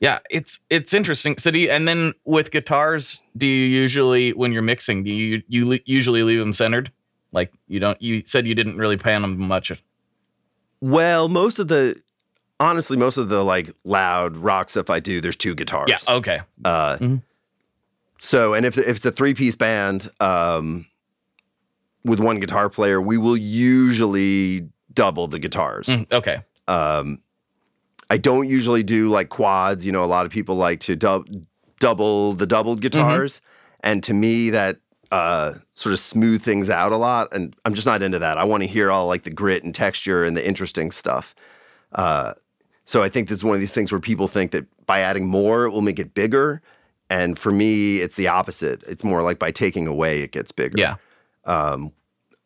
[0.00, 1.36] yeah, it's it's interesting.
[1.38, 5.42] So do you, and then with guitars, do you usually when you're mixing, do you
[5.48, 6.92] you le- usually leave them centered?
[7.32, 9.72] Like you don't you said you didn't really pan them much.
[10.80, 12.00] Well, most of the
[12.60, 15.88] honestly, most of the like loud rock stuff I do, there's two guitars.
[15.90, 16.40] Yeah, okay.
[16.64, 17.22] Uh, Mhm.
[18.18, 20.86] So, and if if it's a three piece band um,
[22.04, 25.86] with one guitar player, we will usually double the guitars.
[25.86, 26.42] Mm, okay.
[26.66, 27.20] Um,
[28.10, 29.86] I don't usually do like quads.
[29.86, 31.26] You know, a lot of people like to dub,
[31.78, 33.40] double the doubled guitars,
[33.80, 34.78] and to me that
[35.10, 37.28] uh, sort of smooth things out a lot.
[37.32, 38.38] And I'm just not into that.
[38.38, 41.34] I want to hear all like the grit and texture and the interesting stuff.
[41.92, 42.34] Uh,
[42.84, 45.26] so I think this is one of these things where people think that by adding
[45.26, 46.62] more, it will make it bigger.
[47.10, 48.82] And for me, it's the opposite.
[48.86, 50.78] It's more like by taking away, it gets bigger.
[50.78, 50.96] Yeah.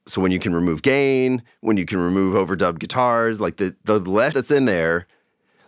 [0.09, 4.01] So when you can remove gain, when you can remove overdubbed guitars, like the the
[4.01, 5.07] less that's in there,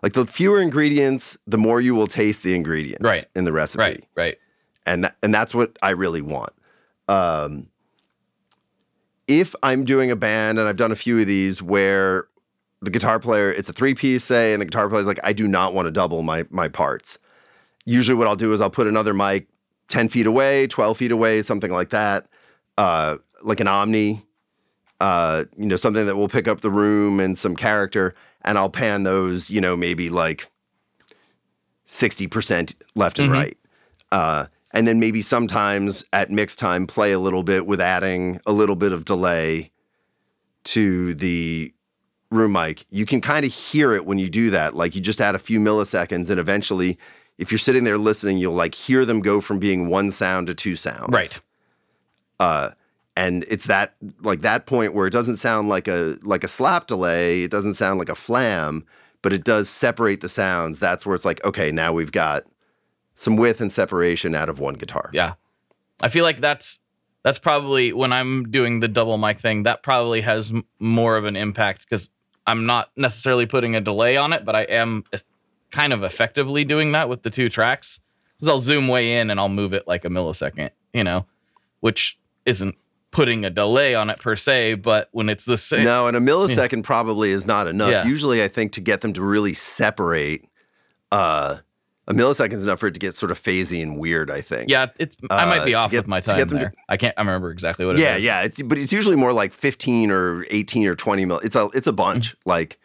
[0.02, 3.24] like the fewer ingredients, the more you will taste the ingredients Right.
[3.37, 3.78] in the recipe.
[3.80, 4.04] Right.
[4.16, 4.38] Right.
[4.87, 6.50] and that, and that's what I really want.
[7.09, 7.68] Um,
[9.28, 12.26] if I'm doing a band, and I've done a few of these where
[12.83, 15.48] the guitar player, it's a three piece, say, and the guitar player's like, I do
[15.48, 17.18] not want to double my my parts.
[17.84, 19.48] Usually, what I'll do is I'll put another mic
[19.88, 22.26] ten feet away, twelve feet away, something like that,
[22.78, 24.22] uh, like an Omni.
[25.00, 28.70] Uh, you know, something that will pick up the room and some character, and I'll
[28.70, 30.48] pan those, you know, maybe like
[31.86, 33.58] 60% left and right.
[34.12, 38.52] Uh, and then maybe sometimes at mix time, play a little bit with adding a
[38.52, 39.70] little bit of delay
[40.64, 41.72] to the
[42.30, 42.84] room mic.
[42.90, 44.74] You can kind of hear it when you do that.
[44.74, 46.98] Like you just add a few milliseconds, and eventually,
[47.38, 50.54] if you're sitting there listening, you'll like hear them go from being one sound to
[50.54, 51.08] two sounds.
[51.10, 51.40] Right.
[52.40, 52.70] Uh,
[53.16, 56.86] and it's that like that point where it doesn't sound like a like a slap
[56.86, 57.42] delay.
[57.42, 58.84] It doesn't sound like a flam,
[59.22, 60.78] but it does separate the sounds.
[60.78, 62.44] That's where it's like, okay, now we've got
[63.14, 65.10] some width and separation out of one guitar.
[65.12, 65.34] Yeah.
[66.02, 66.80] I feel like that's
[67.22, 71.24] that's probably when I'm doing the double mic thing, that probably has m- more of
[71.24, 72.10] an impact because
[72.46, 75.04] I'm not necessarily putting a delay on it, but I am
[75.74, 78.00] kind of effectively doing that with the two tracks.
[78.37, 81.26] Because I'll zoom way in and I'll move it like a millisecond, you know,
[81.80, 82.74] which isn't
[83.10, 85.84] putting a delay on it per se, but when it's the same.
[85.84, 87.90] No, and a millisecond probably is not enough.
[87.90, 88.06] Yeah.
[88.06, 90.48] Usually, I think to get them to really separate,
[91.12, 91.58] uh,
[92.08, 94.30] a millisecond is enough for it to get sort of phasey and weird.
[94.30, 94.68] I think.
[94.68, 97.14] Yeah, it's I might be Uh, off get- with my time them to- I can't
[97.16, 98.04] I remember exactly what it is.
[98.04, 98.42] Yeah, yeah.
[98.42, 101.38] It's but it's usually more like fifteen or eighteen or twenty mil.
[101.38, 102.30] It's a it's a bunch.
[102.32, 102.50] Mm-hmm.
[102.50, 102.78] Like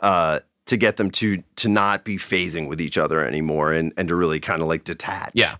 [0.00, 4.08] uh, to get them to to not be phasing with each other anymore and and
[4.08, 5.32] to really kind of like detach.
[5.34, 5.56] Yeah.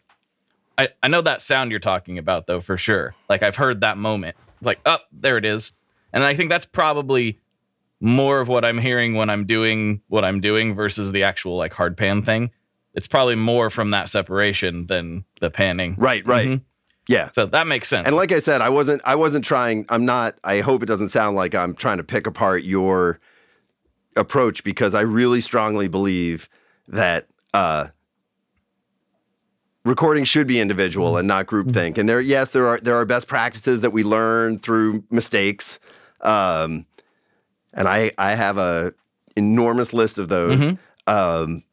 [0.79, 3.15] I, I know that sound you're talking about though for sure.
[3.29, 4.37] Like I've heard that moment.
[4.63, 5.73] Like, oh, there it is.
[6.13, 7.39] And I think that's probably
[8.01, 11.73] more of what I'm hearing when I'm doing what I'm doing versus the actual like
[11.73, 12.51] hard pan thing.
[12.95, 15.95] It's probably more from that separation than the panning.
[15.99, 16.27] Right.
[16.27, 16.49] Right.
[16.49, 16.63] Mhm.
[17.09, 17.31] Yeah.
[17.35, 18.07] So that makes sense.
[18.07, 19.85] And like I said, I wasn't I wasn't trying.
[19.89, 20.37] I'm not.
[20.45, 23.21] I hope it doesn't sound like I'm trying to pick apart your
[24.17, 26.49] approach because I really strongly believe
[26.89, 27.89] that uh,
[29.85, 31.99] recording should be individual and not groupthink.
[31.99, 35.79] And there, yes, there are there are best practices that we learn through mistakes.
[36.21, 36.87] Um,
[37.73, 38.95] and I I have a
[39.37, 40.77] enormous list of those.
[41.07, 41.65] Um,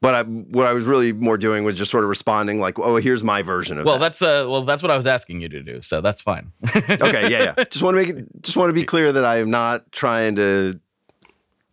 [0.00, 2.96] but I, what I was really more doing was just sort of responding like, "Oh,
[2.96, 3.86] here's my version of it.
[3.88, 5.82] well, that." that's uh well that's what I was asking you to do.
[5.82, 6.52] So that's fine.
[6.74, 7.64] okay, yeah, yeah.
[7.70, 8.42] Just want to make it.
[8.42, 10.78] Just want to be clear that I am not trying to,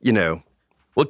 [0.05, 0.41] you know,
[0.95, 1.07] well,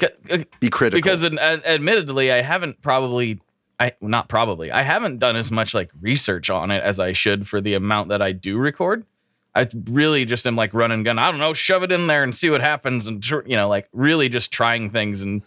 [0.59, 0.97] be critical.
[0.97, 3.39] because ad- ad- admittedly i haven't probably
[3.79, 7.47] i not probably i haven't done as much like research on it as i should
[7.47, 9.05] for the amount that i do record
[9.53, 12.23] i really just am like run and gun i don't know shove it in there
[12.23, 15.43] and see what happens and you know like really just trying things and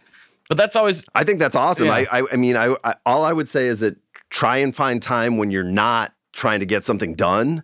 [0.49, 1.89] but that's always I think that's awesome.
[1.89, 2.05] Yeah.
[2.11, 3.99] I, I, I mean, I, I, all I would say is that
[4.31, 7.63] try and find time when you're not trying to get something done,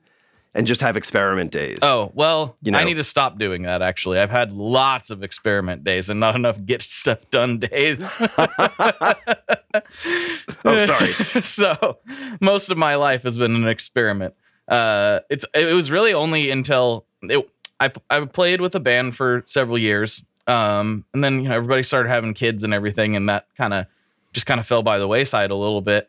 [0.55, 1.79] and just have experiment days.
[1.83, 2.79] oh well You know.
[2.79, 6.37] i need to stop doing that actually i've had lots of experiment days and not
[6.37, 7.99] enough get stuff done days
[10.65, 11.13] Oh, sorry.
[11.43, 11.99] so
[12.41, 14.35] most of my life has been an experiment.
[14.69, 17.47] Uh, it's it was really only until it,
[17.81, 21.83] I I played with a band for several years, um, and then you know everybody
[21.83, 23.87] started having kids and everything, and that kind of
[24.33, 26.09] just kind of fell by the wayside a little bit.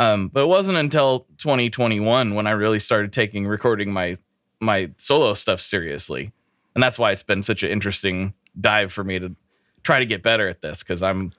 [0.00, 4.16] Um, but it wasn't until 2021 when I really started taking recording my
[4.58, 6.32] my solo stuff seriously,
[6.74, 9.36] and that's why it's been such an interesting dive for me to
[9.82, 11.32] try to get better at this because I'm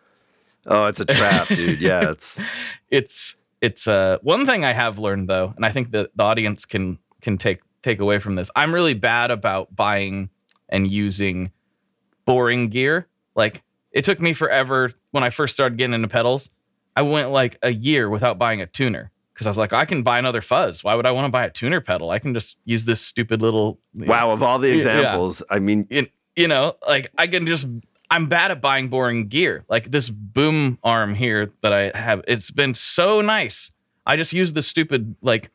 [0.67, 1.81] Oh, it's a trap, dude.
[1.81, 2.39] Yeah, it's
[2.89, 6.65] it's it's uh one thing I have learned though, and I think that the audience
[6.65, 8.51] can can take take away from this.
[8.55, 10.29] I'm really bad about buying
[10.69, 11.51] and using
[12.25, 13.07] boring gear.
[13.35, 16.51] Like it took me forever when I first started getting into pedals.
[16.95, 20.03] I went like a year without buying a tuner because I was like, I can
[20.03, 20.83] buy another fuzz.
[20.83, 22.09] Why would I want to buy a tuner pedal?
[22.11, 24.31] I can just use this stupid little wow.
[24.31, 24.75] Of all the Yeah.
[24.75, 27.67] examples, I mean, you, you know, like I can just
[28.09, 29.63] I'm bad at buying boring gear.
[29.69, 33.71] Like this boom arm here that I have, it's been so nice.
[34.05, 35.49] I just use the stupid like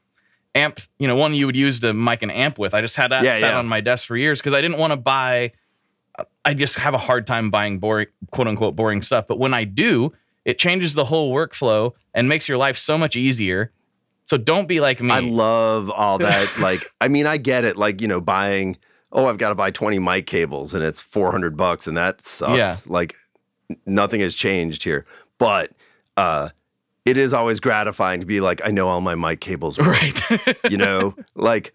[0.55, 2.73] amp, you know, one you would use to mic an amp with.
[2.73, 3.59] I just had that Yeah, sat yeah.
[3.59, 5.53] on my desk for years because I didn't want to buy.
[6.47, 9.27] I just have a hard time buying boring, quote unquote, boring stuff.
[9.29, 10.15] But when I do,
[10.47, 13.73] It changes the whole workflow and makes your life so much easier.
[14.25, 15.11] So don't be like me.
[15.11, 16.57] I love all that.
[16.61, 17.77] like, I mean, I get it.
[17.77, 18.79] Like, you know, buying,
[19.11, 22.57] oh, I've got to buy 20 mic cables and it's 400 bucks and that sucks.
[22.57, 22.77] Yeah.
[22.87, 23.17] Like,
[23.87, 25.05] nothing has changed here.
[25.39, 25.73] But
[26.17, 26.51] uh,
[27.05, 30.57] it is always gratifying to be like, I know all my mic cables, work, right.
[30.71, 31.75] you know, like,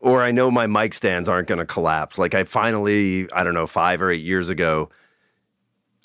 [0.00, 2.16] or I know my mic stands aren't going to collapse.
[2.16, 4.88] Like, I finally, I don't know, five or eight years ago,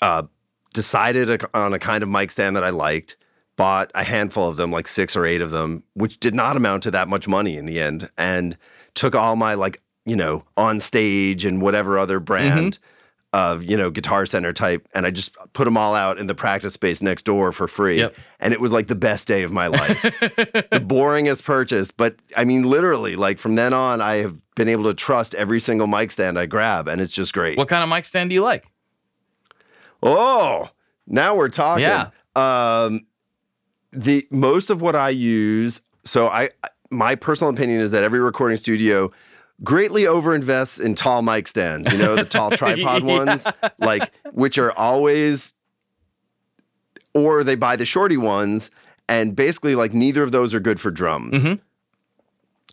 [0.02, 0.24] uh,
[0.72, 3.16] decided on a kind of mic stand that I liked
[3.56, 6.82] bought a handful of them, like six or eight of them, which did not amount
[6.84, 8.56] to that much money in the end, and
[8.94, 12.78] took all my like you know on stage and whatever other brand
[13.32, 13.52] mm-hmm.
[13.52, 16.34] of you know guitar center type, and I just put them all out in the
[16.34, 18.16] practice space next door for free, Yep.
[18.40, 20.02] and it was like the best day of my life.
[20.02, 24.84] the boringest purchase, but I mean literally, like from then on, I have been able
[24.84, 27.58] to trust every single mic stand I grab, and it's just great.
[27.58, 28.71] what kind of mic stand do you like?
[30.02, 30.68] Oh,
[31.06, 31.82] now we're talking.
[31.84, 32.10] Yeah.
[32.34, 33.06] Um,
[33.92, 36.50] the most of what I use, so I
[36.90, 39.10] my personal opinion is that every recording studio
[39.62, 41.90] greatly overinvests in tall mic stands.
[41.92, 43.18] You know, the tall tripod Yeah.
[43.18, 43.46] ones,
[43.78, 45.54] like which are always,
[47.14, 48.70] or they buy the shorty ones,
[49.08, 51.44] and basically like neither of those are good for drums.
[51.44, 51.60] Mhm.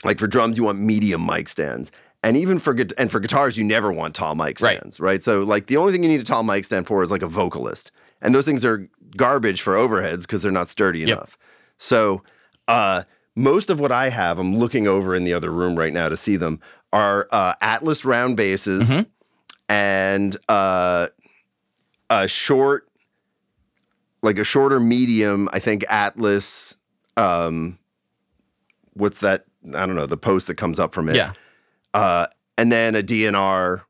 [0.03, 1.91] Like for drums, you want medium mic stands.
[2.23, 5.23] And even for and for guitars, you never want tall mic stands, right?
[5.23, 7.27] So like the only thing you need a tall mic stand for is like a
[7.27, 7.91] vocalist,
[8.21, 11.09] and those things are garbage for overheads because they're not sturdy Yep.
[11.09, 11.37] enough.
[11.77, 12.21] So
[12.67, 13.03] uh,
[13.35, 16.17] most of what I have, I'm looking over in the other room right now to
[16.17, 16.59] see them,
[16.91, 19.05] are uh, Atlas round bases Mhm.
[19.69, 21.07] and uh,
[22.09, 22.89] a short,
[24.21, 25.47] like a shorter medium.
[25.53, 26.75] I think Atlas.
[27.15, 27.79] Um,
[28.93, 29.45] what's that?
[29.73, 31.31] I don't know the post that comes up from it Yeah.
[31.93, 32.27] Uh,
[32.57, 33.81] and then a DNR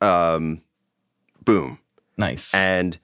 [0.00, 0.62] um,
[1.44, 1.78] boom.
[2.16, 2.54] Nice.
[2.54, 2.98] And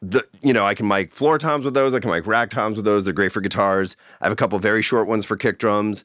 [0.00, 1.92] the you know I can mic floor toms with those.
[1.92, 3.04] I can mic rack toms with those.
[3.04, 3.96] They're great for guitars.
[4.20, 6.04] I have a couple very short ones for kick drums.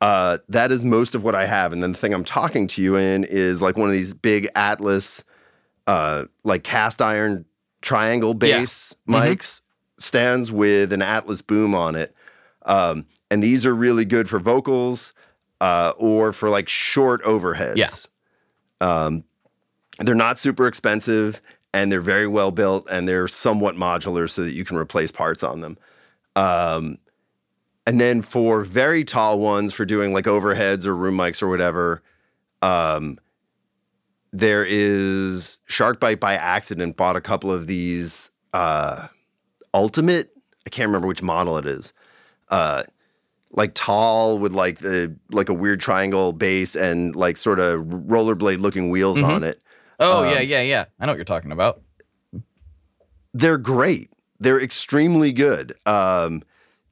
[0.00, 1.72] Uh, that is most of what I have.
[1.72, 4.48] And then the thing I'm talking to you in is like one of these big
[4.56, 5.22] Atlas,
[5.86, 7.44] uh, like cast iron
[7.80, 8.58] triangle Yeah.
[8.58, 9.14] base Mhm.
[9.36, 9.60] mics
[9.98, 12.14] stands with an Atlas boom on it.
[12.66, 15.12] Um, and these are really good for vocals
[15.64, 17.76] uh, or for like short overheads.
[17.76, 17.88] Yeah.
[18.82, 19.24] Um,
[19.98, 21.40] they're not super expensive
[21.72, 25.42] and they're very well built and they're somewhat modular so that you can replace parts
[25.42, 25.78] on them.
[26.36, 26.98] Um,
[27.86, 32.02] and then for very tall ones for doing like overheads or room mics or whatever,
[32.60, 33.18] um,
[34.34, 39.08] there is Sharkbite by accident bought a couple of these uh,
[39.72, 40.30] Ultimate.
[40.66, 41.94] I can't remember which model it is.
[42.50, 42.82] Uh,
[43.56, 48.58] like tall with like the like a weird triangle base and like sort of rollerblade
[48.60, 49.28] looking wheels Mhm.
[49.28, 49.62] on it.
[50.00, 50.84] oh um, yeah, yeah, yeah.
[51.00, 51.80] I know what you're talking about.
[53.32, 54.10] they're great.
[54.40, 55.72] They're extremely good.
[55.86, 56.42] Um,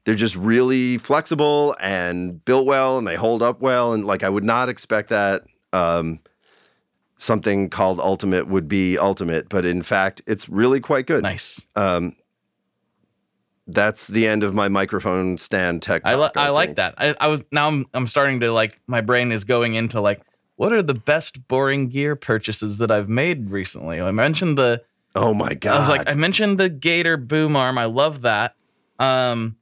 [0.05, 3.93] they're just really flexible and built well, and they hold up well.
[3.93, 6.19] And like I would not expect that um,
[7.17, 11.23] something called Ultimate would be Ultimate, but in fact, it's really quite good.
[11.23, 11.67] Nice.
[11.75, 12.15] Um,
[13.67, 16.01] that's the end of my microphone stand tech.
[16.05, 16.95] I, li- talk, I like that.
[16.97, 20.21] I, I was now I'm I'm starting to like my brain is going into like
[20.55, 24.01] what are the best boring gear purchases that I've made recently?
[24.01, 24.83] I mentioned the
[25.15, 25.75] Oh my god!
[25.75, 27.77] I was like I mentioned the Gator boom arm.
[27.77, 28.55] I love that.
[28.99, 29.57] Um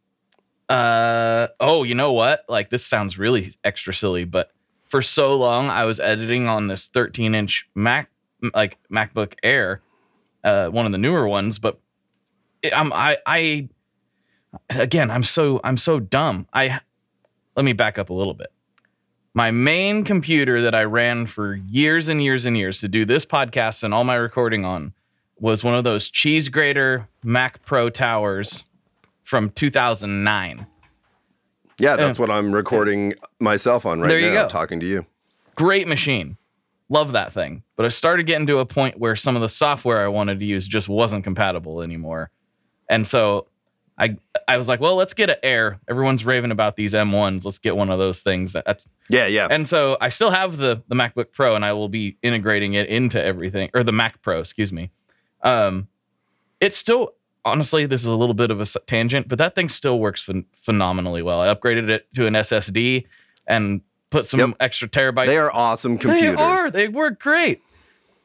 [0.70, 2.46] uh oh, you know what?
[2.48, 4.52] Like this sounds really extra silly, but
[4.88, 8.10] for so long I was editing on this 13 inch Mac
[8.56, 9.82] like MacBook Air,
[10.44, 11.80] uh one of the newer ones, but
[12.64, 13.70] it, I'm I I
[14.70, 16.48] again I'm so I'm so dumb.
[16.54, 16.82] I
[17.56, 18.52] let me back up a little bit.
[19.34, 23.26] My main computer that I ran for years and years and years to do this
[23.26, 24.94] podcast and all my recording on
[25.40, 28.66] was one of those cheese grater Mac Pro towers
[29.24, 30.68] from 2009.
[31.80, 34.50] yeah, that's what I'm recording myself on right There you now, go.
[34.50, 35.06] talking to you.
[35.56, 36.38] Great machine.
[36.90, 37.64] Love that thing.
[37.78, 40.46] But I started getting to a point where some of the software I wanted to
[40.46, 42.30] use just wasn't compatible anymore.
[42.90, 43.48] And so
[44.02, 45.80] I I was like, well, let's get an Air.
[45.88, 47.46] Everyone's raving about these M1s.
[47.46, 48.54] Let's get one of those things.
[48.54, 49.48] That's Yeah, yeah.
[49.50, 52.88] and so I still have the the MacBook Pro, and I will be integrating it
[52.88, 54.90] into everything, or the Mac Pro, excuse me.
[55.44, 55.88] Um,
[56.60, 57.14] it's still
[57.46, 60.46] honestly, this is a little bit of a tangent, but that thing still works phen-
[60.56, 61.42] phenomenally well.
[61.42, 63.06] I upgraded it to an SSD
[63.48, 63.82] and
[64.12, 64.50] put some Yep.
[64.60, 65.26] extra terabytes.
[65.28, 66.36] they are awesome computers.
[66.36, 66.70] They are.
[66.72, 67.62] They work great,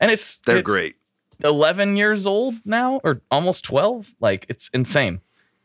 [0.01, 0.97] and it's They're it's great.
[1.45, 5.21] 11 years old now or almost 12 like it's insane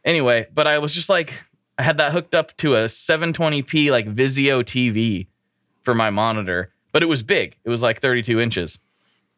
[0.05, 1.33] anyway but i was just like
[1.77, 5.27] i had that hooked up to a 720p like vizio tv
[5.83, 8.79] for my monitor but it was big it was like 32 inches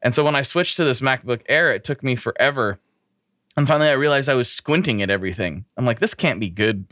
[0.01, 2.80] and so when i switched to this macbook air it took me forever
[3.55, 5.66] And finally, I realized I was squinting at everything.
[5.78, 6.86] I'm like, this can't be good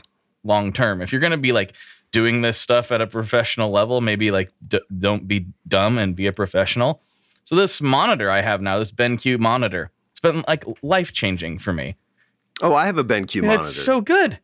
[0.44, 1.02] long term.
[1.02, 1.72] If you're going to be like
[2.12, 6.28] doing this stuff at a professional level, maybe like d- don't be dumb and be
[6.28, 7.00] a professional.
[7.42, 11.72] So this monitor I have now, this BenQ monitor, it's been like life changing for
[11.72, 11.96] me.
[12.62, 13.62] Oh, I have a BenQ monitor.
[13.62, 14.38] It's so good.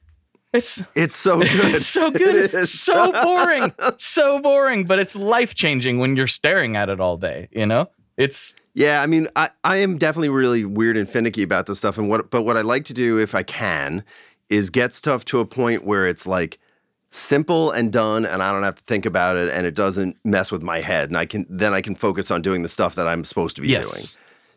[0.53, 1.75] It's it's so good.
[1.75, 2.53] it's so good.
[2.55, 3.73] It's so boring.
[3.99, 7.91] so boring, but it's life changing when you're staring at it all day, you know?
[8.16, 11.99] It's Yeah, I mean, I, I am definitely really weird and finicky about this stuff.
[11.99, 14.03] And what, but what I like to do if I can
[14.49, 16.59] is get stuff to a point where it's like
[17.11, 20.51] simple and done, and I don't have to think about it, and it doesn't mess
[20.53, 23.07] with my head, and I can then I can focus on doing the stuff that
[23.07, 23.91] I'm supposed to be Yes.
[23.91, 24.07] doing.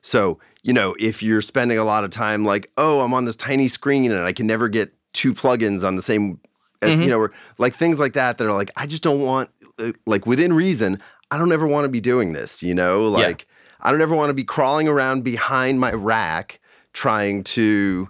[0.02, 3.36] So you know, if you're spending a lot of time like, oh, I'm on this
[3.36, 6.40] tiny screen and I can never get two plugins on the same,
[6.84, 7.04] uh, Mhm.
[7.04, 9.50] you know, or like things like that that are like, I just don't want,
[9.80, 13.26] uh, like within reason, I don't ever want to be doing this, you know, Yeah.
[13.26, 13.48] like.
[13.84, 16.60] I don't ever want to be crawling around behind my rack
[16.94, 18.08] trying to,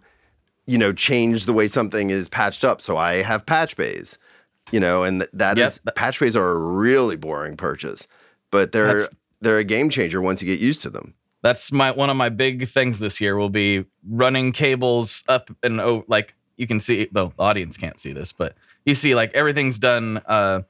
[0.66, 2.82] you know, change the way something is patched up.
[2.82, 4.18] So I have patch bays,
[4.74, 5.68] you know, and th- that Yep.
[5.68, 8.06] is patch bays are a really boring purchase,
[8.52, 9.08] but they're That's-
[9.40, 11.14] they're a game changer once you get used to them.
[11.42, 15.80] That's my one of my big things this year will be running cables up and
[15.82, 18.54] oh like you can see the audience can't see this but
[18.86, 20.62] you see like everything's done uh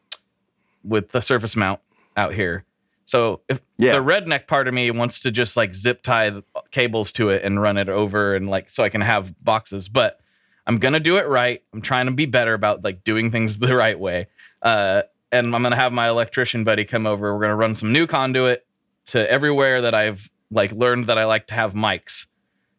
[0.84, 1.80] with the surface mount
[2.18, 2.66] out here.
[3.06, 3.94] So if Yeah.
[3.94, 6.42] the redneck part of me wants to just like zip tie
[6.72, 10.20] cables to it and run it over and like so i can have boxes but
[10.66, 11.62] i'm gonna do it right.
[11.74, 14.28] I'm trying to be better about like doing things the right way.
[14.64, 17.36] Uh and i'm gonna have my electrician buddy come over.
[17.36, 18.66] We're gonna run some new conduit
[19.08, 22.26] to everywhere that I've like learned that I like to have mics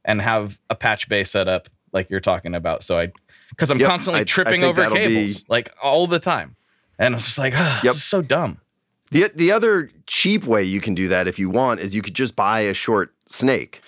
[0.04, 2.82] and have a patch bay set up like you're talking about.
[2.82, 3.12] So I
[3.50, 6.18] because I'm Yep, constantly I- I tripping think over that'll be- cables like all the
[6.18, 6.56] time.
[6.98, 7.92] And it's just like, ah, Yep.
[7.94, 8.58] this is so dumb.
[9.10, 12.14] The the other cheap way you can do that if you want is you could
[12.14, 13.80] just buy a short snake.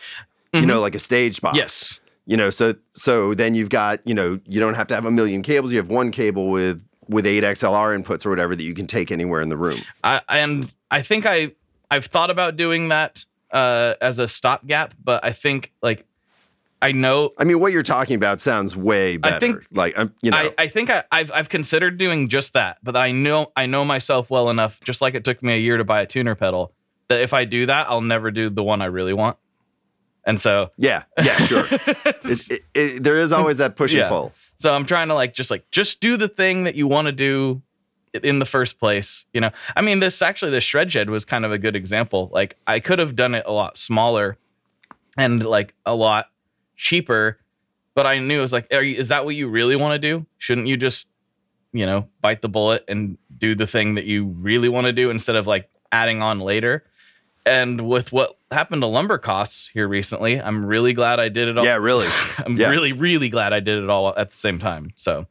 [0.53, 0.67] You Mhm.
[0.67, 1.57] know, like a stage box.
[1.57, 2.01] Yes.
[2.27, 5.11] You know, so so then you've got, you know, you don't have to have a
[5.11, 5.73] million cables.
[5.73, 9.11] You have one cable with with eight XLR inputs or whatever that you can take
[9.13, 9.81] anywhere in the room.
[10.03, 11.53] I and I think I
[11.91, 13.25] I've thought about doing that
[13.55, 16.05] uh as a stopgap, but I think like
[16.83, 19.37] I know I mean, what you're talking about sounds way better.
[19.37, 22.53] I think- like, I'm, you know, I, I think I, I've I've considered doing just
[22.53, 25.59] that, but I know I know myself well enough, just like it took me a
[25.59, 26.75] year to buy a tuner pedal,
[27.09, 29.39] that if I do that, I'll never do the one I really want.
[30.27, 31.67] And so yeah, yeah, sure.
[31.71, 34.09] it, it, it, there is always that push and Yeah.
[34.09, 34.33] pull.
[34.59, 37.13] so I'm trying to like just like just do the thing that you want to
[37.13, 37.63] do
[38.23, 39.25] in the first place.
[39.33, 42.31] You know, I mean, this actually this shred shed was kind of a good example.
[42.33, 44.37] Like I could have done it a lot smaller
[45.17, 46.27] and like a lot
[46.77, 47.39] cheaper,
[47.95, 49.99] but I knew it was like, are you, is that what you really want to
[49.99, 50.27] do?
[50.39, 51.09] Shouldn't you just
[51.73, 55.11] you know bite the bullet and do the thing that you really want to do
[55.11, 56.85] instead of like adding on later?
[57.47, 61.59] And with what happened to lumber costs here recently, I'm really glad I did it
[61.59, 61.65] all.
[61.65, 62.09] Yeah, really.
[62.39, 62.71] I'm Yeah.
[62.71, 64.93] really, really glad I did it all at the same time.
[64.95, 65.27] So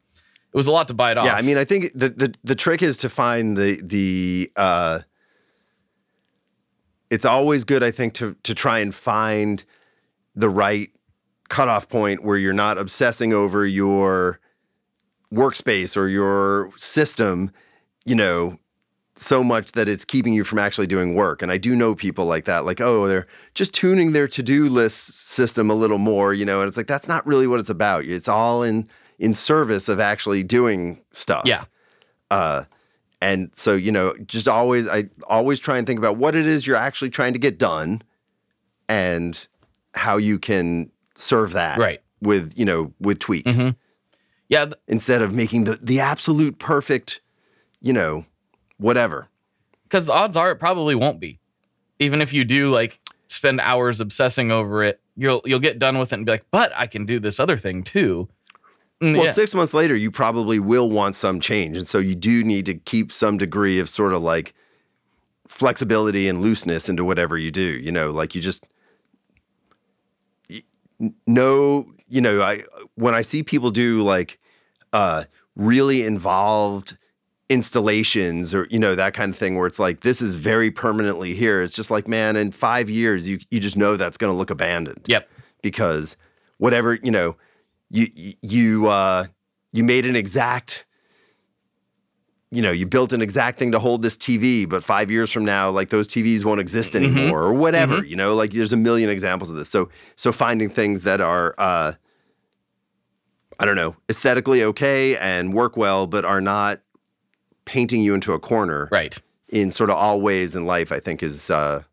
[0.53, 1.25] it was a lot to bite off.
[1.25, 4.51] Yeah, I mean, I think the, the the trick is to find the the.
[4.55, 4.99] uh
[7.09, 9.63] It's always good, I think, to to try and find
[10.35, 10.89] the right
[11.49, 14.39] cutoff point where you're not obsessing over your
[15.31, 17.51] workspace or your system,
[18.05, 18.57] you know,
[19.15, 21.43] so much that it's keeping you from actually doing work.
[21.43, 25.27] And I do know people like that, like, oh, they're just tuning their to-do list
[25.27, 28.05] system a little more, you know, and it's like that's not really what it's about.
[28.05, 28.87] It's all in
[29.19, 31.43] in service of actually doing stuff.
[31.45, 31.63] Yeah.
[32.31, 32.63] Uh
[33.21, 36.67] and so, you know, just always I always try and think about what it is
[36.67, 38.01] you're actually trying to get done
[38.89, 39.47] and
[39.93, 42.01] how you can serve that Right.
[42.21, 43.75] with, you know, with tweaks Mhm.
[44.49, 47.21] yeah, th- instead of making the the absolute perfect,
[47.81, 48.25] you know,
[48.77, 49.27] whatever.
[49.83, 51.39] because the odds are it probably won't be.
[51.99, 56.11] Even if you do like spend hours obsessing over it, you'll you'll get done with
[56.11, 58.27] it and be like, but I can do this other thing too.
[59.03, 59.31] Mm, Well, yeah.
[59.31, 61.75] six months later, you probably will want some change.
[61.77, 64.53] And so you do need to keep some degree of sort of like
[65.47, 67.61] flexibility and looseness into whatever you do.
[67.61, 68.65] You know, like you just
[70.49, 70.63] y-
[71.01, 72.63] n- know, you know, I
[72.95, 74.39] when I see people do like
[74.93, 75.25] uh
[75.55, 76.97] really involved
[77.49, 81.35] installations or you know that kind of thing where it's like this is very permanently
[81.35, 84.35] here it's just like man in 5 years you you just know that's going to
[84.37, 85.29] look abandoned Yep.
[85.61, 86.15] because
[86.57, 87.35] whatever you know
[87.93, 89.25] you you uh
[89.71, 90.85] you made an exact
[92.51, 95.45] you know you built an exact thing to hold this tv but five years from
[95.45, 96.97] now like those tvs won't exist Mhm.
[97.05, 100.69] anymore or whatever you know like there's a million examples of this so so finding
[100.69, 101.93] things that are uh
[103.59, 106.79] i don't know aesthetically okay and work well but are not
[107.65, 109.17] painting you into a corner Right.
[109.49, 111.83] in sort of all ways in life, I think is uh,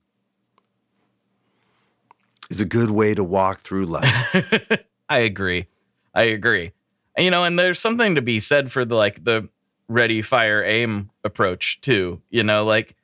[2.51, 4.74] is a good way to walk through life.
[5.09, 5.66] I agree.
[6.14, 6.72] I agree.
[7.16, 9.48] And, you know, and there's something to be said for the like the
[9.88, 12.22] ready, fire, aim approach too.
[12.30, 12.96] You know, like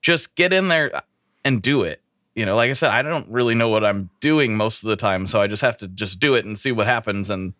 [0.00, 1.02] just get in there
[1.44, 2.00] and do it.
[2.34, 4.96] You know, like I said, I don't really know what I'm doing most of the
[4.96, 7.30] time, so I just have to just do it and see what happens.
[7.30, 7.54] And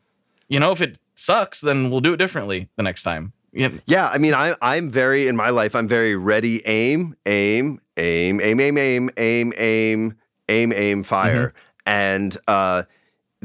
[0.49, 3.33] you know, if it sucks, then we'll do it differently the next time.
[3.53, 3.71] Yeah.
[3.87, 5.77] Yeah, I mean, I, I'm very in my life.
[5.77, 10.15] I'm very ready, aim, aim, aim, aim, aim, aim, aim, aim,
[10.49, 11.55] aim, aim, fire,
[11.87, 12.83] and uh,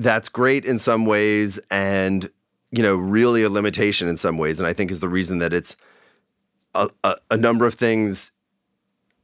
[0.01, 2.29] that's great in some ways, and
[2.71, 4.59] you know, really a limitation in some ways.
[4.59, 5.75] And I think is the reason that it's
[6.75, 8.31] a, a, a number of things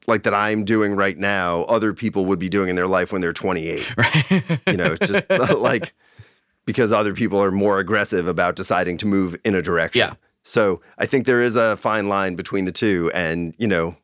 [0.08, 1.64] like that I'm doing right now.
[1.64, 3.94] Other people would be doing in their life when they're 28.
[3.98, 4.62] Right.
[4.68, 5.94] You know, just like
[6.66, 10.00] because other people are more aggressive about deciding to move in a direction.
[10.00, 10.14] Yeah.
[10.44, 13.12] So I think there is a fine line between the two.
[13.14, 13.96] And, you know,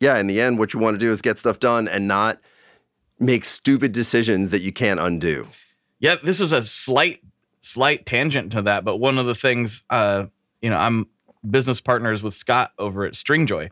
[0.00, 2.40] yeah, in the end, what you want to do is get stuff done and not
[3.18, 5.46] make stupid decisions that you can't undo.
[6.02, 7.20] Yeah, this is a slight
[7.62, 10.26] slight tangent to that, but one of the things uh,
[10.60, 11.06] you know, I'm
[11.48, 13.70] business partners with Scott over at Stringjoy.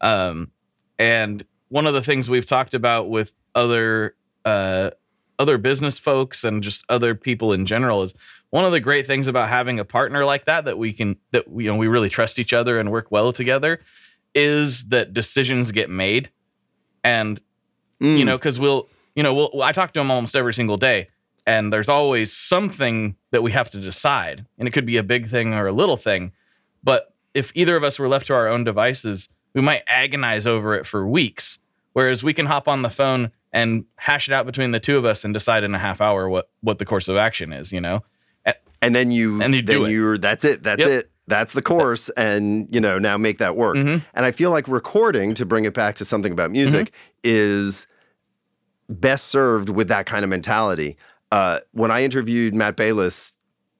[0.00, 0.50] Um,
[0.98, 4.14] and one of the things we've talked about with other
[4.44, 4.90] uh,
[5.38, 8.14] other business folks and just other people in general is
[8.50, 11.50] one of the great things about having a partner like that that we can that
[11.50, 13.80] we, you know we really trust each other and work well together
[14.32, 16.30] is that decisions get made
[17.02, 17.40] and
[18.00, 18.18] Mm.
[18.18, 21.08] you know because we'll you know we'll i talk to him almost every single day
[21.46, 25.28] and there's always something that we have to decide and it could be a big
[25.28, 26.32] thing or a little thing
[26.82, 30.74] but if either of us were left to our own devices we might agonize over
[30.74, 31.58] it for weeks
[31.92, 35.04] whereas we can hop on the phone and hash it out between the two of
[35.04, 37.80] us and decide in a half hour what what the course of action is you
[37.80, 38.02] know
[38.82, 39.92] and then you And you do then it.
[39.92, 40.88] you're that's it that's Yep.
[40.90, 44.02] it that's the course and you know now make that work Mhm.
[44.14, 47.20] and i feel like recording to bring it back to something about music Mm-hmm.
[47.24, 47.86] is
[48.90, 50.96] best served with that kind of mentality
[51.34, 53.36] uh, when i interviewed matt bayles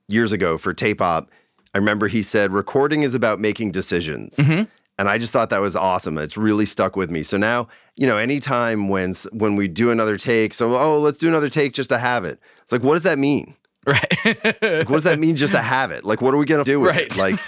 [0.08, 1.30] years ago for tape op
[1.74, 4.66] i remember he said recording is about making decisions Mhm.
[4.98, 6.18] and I just thought that was awesome.
[6.18, 7.22] It's really stuck with me.
[7.24, 7.66] So now,
[8.00, 11.72] you know, anytime when when we do another take, so oh, let's do another take
[11.80, 12.38] just to have it.
[12.62, 13.46] It's like, what does that mean?
[13.86, 16.04] right Like, what does that mean just to have it?
[16.04, 17.16] Like, what are we gonna do with it?
[17.18, 17.38] Like,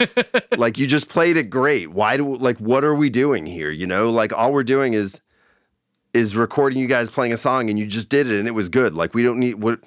[0.64, 1.86] like you just played it great.
[1.92, 3.70] Why do like what are we doing here?
[3.70, 5.20] You know, like all we're doing is
[6.12, 8.68] is recording you guys playing a song and you just did it and it was
[8.68, 8.94] good.
[8.94, 9.78] Like we don't need what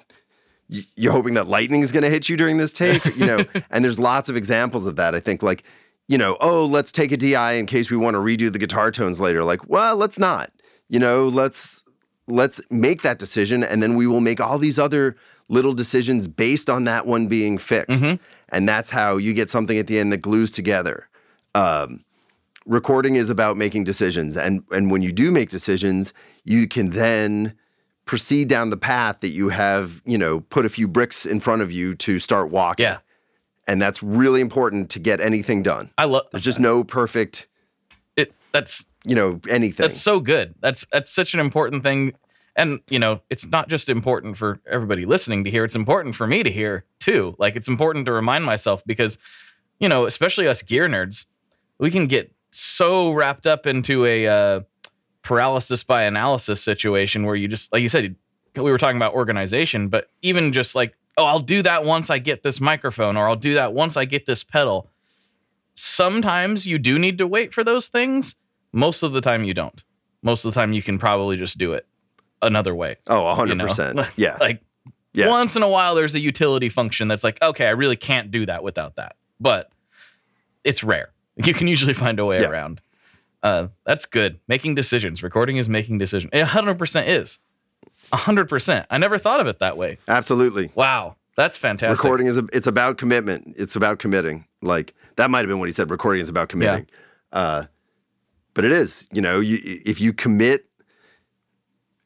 [0.96, 3.44] you're hoping that lightning is going to hit you during this take, you know.
[3.70, 5.14] and there's lots of examples of that.
[5.14, 5.64] I think like
[6.10, 8.90] you know, oh, let's take a DI in case we want to redo the guitar
[8.90, 9.44] tones later.
[9.44, 10.50] Like, well, let's not.
[10.88, 11.84] You know, let's
[12.26, 15.16] let's make that decision and then we will make all these other
[15.48, 18.04] little decisions based on that one being fixed.
[18.48, 21.08] And that's how you get something at the end that glues together.
[21.54, 22.04] Um,
[22.66, 26.12] recording is about making decisions and and when you do make decisions,
[26.44, 27.54] you can then
[28.10, 31.62] proceed down the path that you have, you know, put a few bricks in front
[31.62, 32.82] of you to start walking.
[32.82, 32.98] yeah
[33.68, 35.90] And that's really important to get anything done.
[35.96, 37.46] i love There's just no perfect,
[38.16, 39.84] it that's you know, anything.
[39.84, 40.56] That's so good.
[40.60, 42.14] That's that's such an important thing.
[42.56, 46.26] And you know, it's not just important for everybody listening to hear, it's important for
[46.26, 47.36] me to hear too.
[47.38, 49.18] Like it's important to remind myself because,
[49.78, 51.26] you know, especially us gear nerds,
[51.78, 54.60] we can get so wrapped up into a uh,
[55.22, 58.14] paralysis by analysis situation where you just like you said
[58.56, 62.18] we were talking about organization, but even just like, oh, I'll do that once I
[62.18, 64.88] get this microphone or I'll do that once I get this pedal.
[65.74, 68.34] Sometimes you do need to wait for those things.
[68.72, 69.82] Most of the time you don't.
[70.22, 71.86] Most of the time you can probably just do it
[72.42, 72.96] another way.
[73.06, 73.66] oh, you know?
[73.66, 74.12] 100%.
[74.16, 74.36] Yeah.
[74.40, 74.60] Like
[75.14, 75.28] Yeah.
[75.28, 78.46] once in a while there's a utility function that's like, okay, I really can't do
[78.46, 79.16] that without that.
[79.38, 79.70] But
[80.64, 81.10] it's rare.
[81.44, 82.50] You can usually find a way Yeah.
[82.50, 82.82] around.
[83.42, 84.40] Uh, that's good.
[84.48, 85.22] Making decisions.
[85.22, 86.30] Recording is making decisions.
[86.32, 87.38] It 100% is.
[88.12, 88.86] 100%.
[88.90, 89.98] I never thought of it that way.
[90.08, 90.70] Absolutely.
[90.74, 91.16] Wow.
[91.36, 92.02] That's fantastic.
[92.02, 93.54] Recording is a, it's about commitment.
[93.56, 94.46] It's about committing.
[94.62, 95.90] Like that might have been what he said.
[95.90, 96.86] Recording is about committing.
[97.32, 97.64] Uh,
[98.52, 99.06] but it is.
[99.12, 100.66] You know, you if you commit,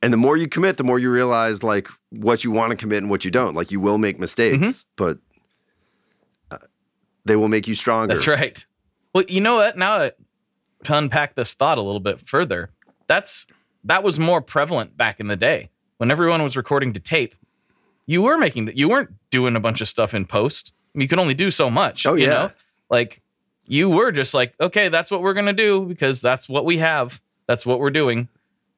[0.03, 2.99] and the more you commit, the more you realize like what you want to commit
[2.99, 3.57] and what you don't.
[3.57, 4.81] Like you will make mistakes, Mm-hmm.
[4.97, 5.19] but
[6.53, 6.59] uh,
[7.25, 8.15] they will make you stronger.
[8.15, 8.65] That's right.
[9.15, 9.77] Well, you know what?
[9.77, 10.11] Now
[10.85, 12.71] to unpack this thought a little bit further,
[13.07, 13.47] that's
[13.85, 17.35] that was more prevalent back in the day when everyone was recording to tape.
[18.07, 20.73] You were making you weren't doing a bunch of stuff in post.
[20.95, 22.07] You could only do so much.
[22.07, 22.29] Oh, you yeah.
[22.29, 22.51] know?
[22.91, 23.21] like
[23.67, 27.21] you were just like, okay, that's what we're gonna do because that's what we have.
[27.47, 28.29] That's what we're doing.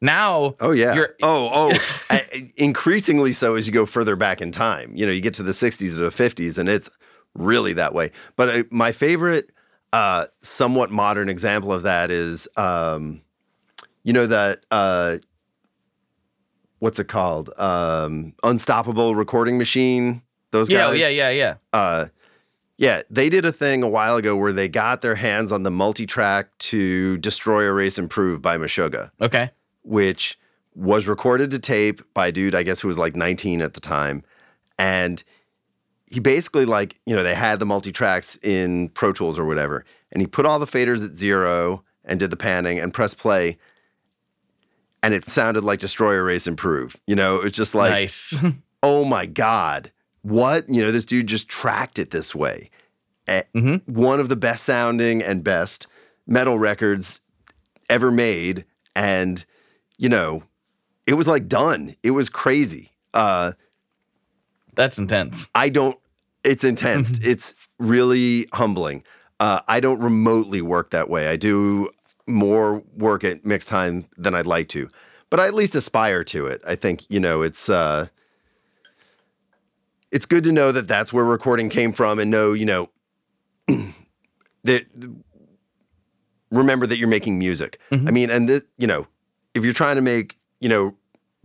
[0.01, 0.95] Now, Oh yeah.
[0.95, 1.79] You're- oh oh.
[2.11, 4.93] I- increasingly so as you go further back in time.
[4.95, 6.91] You know, you get to the '60s or the '50s, and it's
[7.35, 8.13] really that way.
[8.37, 9.51] But uh, my favorite,
[9.93, 13.23] uh, somewhat modern example of that is, um,
[14.03, 15.19] you know, that uh,
[16.79, 17.51] what's it called?
[17.59, 20.23] Um, Unstoppable Recording Machine.
[20.51, 21.01] Those Yeah, guys.
[21.01, 21.55] yeah, yeah, yeah.
[21.73, 22.07] Uh,
[22.79, 25.71] yeah, they did a thing a while ago where they got their hands on the
[25.71, 29.51] multi-track to Destroy, Erase, Improve by Meshuggah, Okay.
[29.83, 30.39] which
[30.75, 33.81] was recorded to tape by a dude, I guess, who was like 19 at the
[33.81, 34.23] time.
[34.79, 35.25] And
[36.07, 39.85] he basically like, you know, they had the multi-tracks in Pro Tools or whatever.
[40.13, 43.59] And he put all the faders at zero and did the panning and pressed play.
[45.03, 46.97] And it sounded like Destroyer Erase, Improve.
[47.07, 48.35] You know, it's just like nice.
[48.83, 49.91] oh my god
[50.23, 52.69] what you know this dude just tracked it this way
[53.29, 53.83] Mhm.
[53.89, 55.87] one of the best sounding and best
[56.27, 57.21] metal records
[57.89, 59.45] ever made and
[59.99, 60.43] you know
[61.07, 63.53] it was like done it was crazy uh
[64.77, 65.49] That's intense.
[65.55, 65.99] i don't
[66.45, 67.19] it's intense.
[67.23, 69.03] It's really humbling.
[69.41, 71.27] Uh i don't remotely work that way.
[71.29, 71.91] I do
[72.29, 74.89] more work at mixed time than i'd like to
[75.31, 76.61] but i at least aspire to it.
[76.67, 78.07] I think you know it's uh
[80.13, 82.91] it's good to know that that's where recording came from and know, you know,
[84.65, 84.87] that
[86.51, 87.81] remember that you're making music.
[87.91, 89.07] I mean, and that, you know,
[89.55, 90.95] if you're trying to make, you know,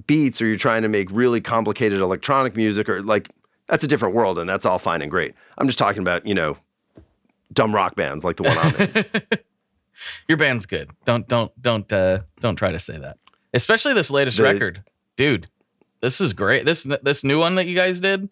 [0.07, 3.29] beats or you're trying to make really complicated electronic music or like
[3.67, 5.33] that's a different world and that's all fine and great.
[5.57, 6.57] I'm just talking about, you know,
[7.53, 9.39] dumb rock bands like the one I'm in.
[10.27, 10.89] Your band's good.
[11.05, 13.17] Don't don't don't uh don't try to say that.
[13.53, 14.83] Especially this latest The- record.
[15.17, 15.47] Dude,
[16.01, 16.65] this is great.
[16.65, 18.29] This this new one that you guys did.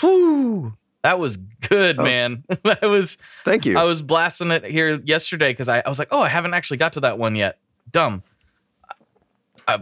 [0.00, 2.02] Whew, that was good, Oh.
[2.04, 2.44] man.
[2.64, 3.78] that was Thank you.
[3.78, 6.76] I was blasting it here yesterday because I, I was like, oh, I haven't actually
[6.78, 7.58] got to that one yet.
[7.90, 8.22] Dumb.
[9.66, 9.78] I,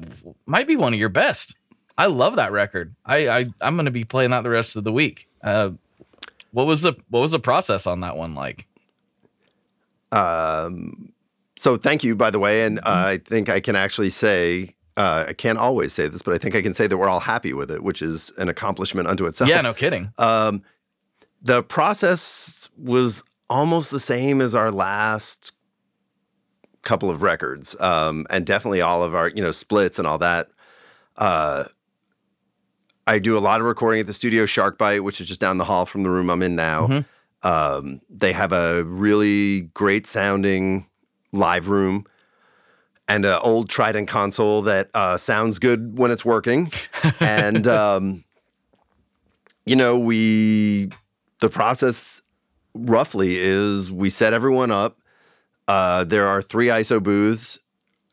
[0.47, 1.57] might be one of your best.
[1.99, 2.95] I love that record.
[3.05, 5.29] I, I I'm gonna be playing that the rest of the week.
[5.43, 5.71] Uh,
[6.53, 8.67] what was the what was the process on that one like?
[10.11, 11.13] Um,
[11.57, 12.65] so thank you, by the way.
[12.65, 16.35] And uh, I think I can actually say, uh, I can't always say this, but
[16.35, 19.09] I think I can say that we're all happy with it, which is an accomplishment
[19.09, 19.49] unto itself.
[19.49, 20.13] Yeah, no kidding.
[20.19, 20.63] Um,
[21.43, 25.53] the process was almost the same as our last
[26.83, 30.51] couple of records, um, and definitely all of our, you know, splits and all that.
[31.17, 31.65] Uh,
[33.07, 35.65] I do a lot of recording at the studio Sharkbite, which is just down the
[35.65, 36.87] hall from the room I'm in now.
[36.87, 37.05] Mhm.
[37.43, 40.87] Um, they have a really great sounding
[41.33, 42.07] live room
[43.09, 46.71] and an old Trident console that uh, sounds good when it's working.
[47.21, 48.25] and um,
[49.67, 50.91] you know, we
[51.41, 52.23] the process
[52.75, 54.99] roughly is we set everyone up.
[55.69, 57.59] Uh, there are three ISO booths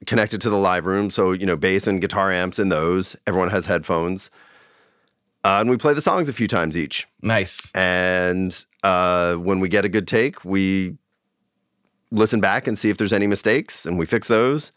[0.06, 3.16] connected to the live room, so you know, bass and guitar amps in those.
[3.28, 4.30] Everyone has headphones,
[5.44, 7.08] uh, and we play the songs a few times each.
[7.22, 7.72] Nice.
[7.74, 10.98] And uh, when we get a good take, we
[12.12, 14.72] listen back and see if there's any mistakes, and we fix those.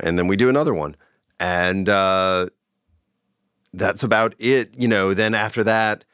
[0.00, 0.96] And then we do another one,
[1.40, 2.48] and uh,
[3.72, 4.74] that's about it.
[4.78, 5.14] You know.
[5.14, 6.04] Then after that,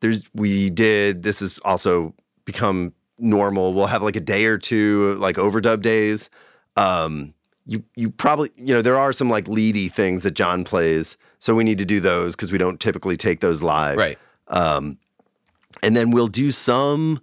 [0.00, 1.22] there's we did.
[1.22, 3.74] This has also become normal.
[3.74, 6.30] We'll have like a day or two like overdub days.
[6.76, 7.34] Um,
[7.66, 11.54] you you probably you know there are some like leady things that John plays, so
[11.54, 13.96] we need to do those because we don't typically take those live.
[13.96, 14.18] Right.
[14.48, 14.98] Um,
[15.82, 17.20] and then we'll do some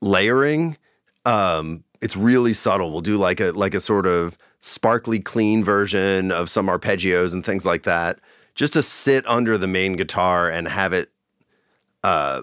[0.00, 0.78] layering.
[1.24, 2.92] Um, it's really subtle.
[2.92, 7.44] We'll do like a like a sort of sparkly clean version of some arpeggios and
[7.44, 8.20] things like that,
[8.54, 11.10] just to sit under the main guitar and have it
[12.02, 12.42] uh,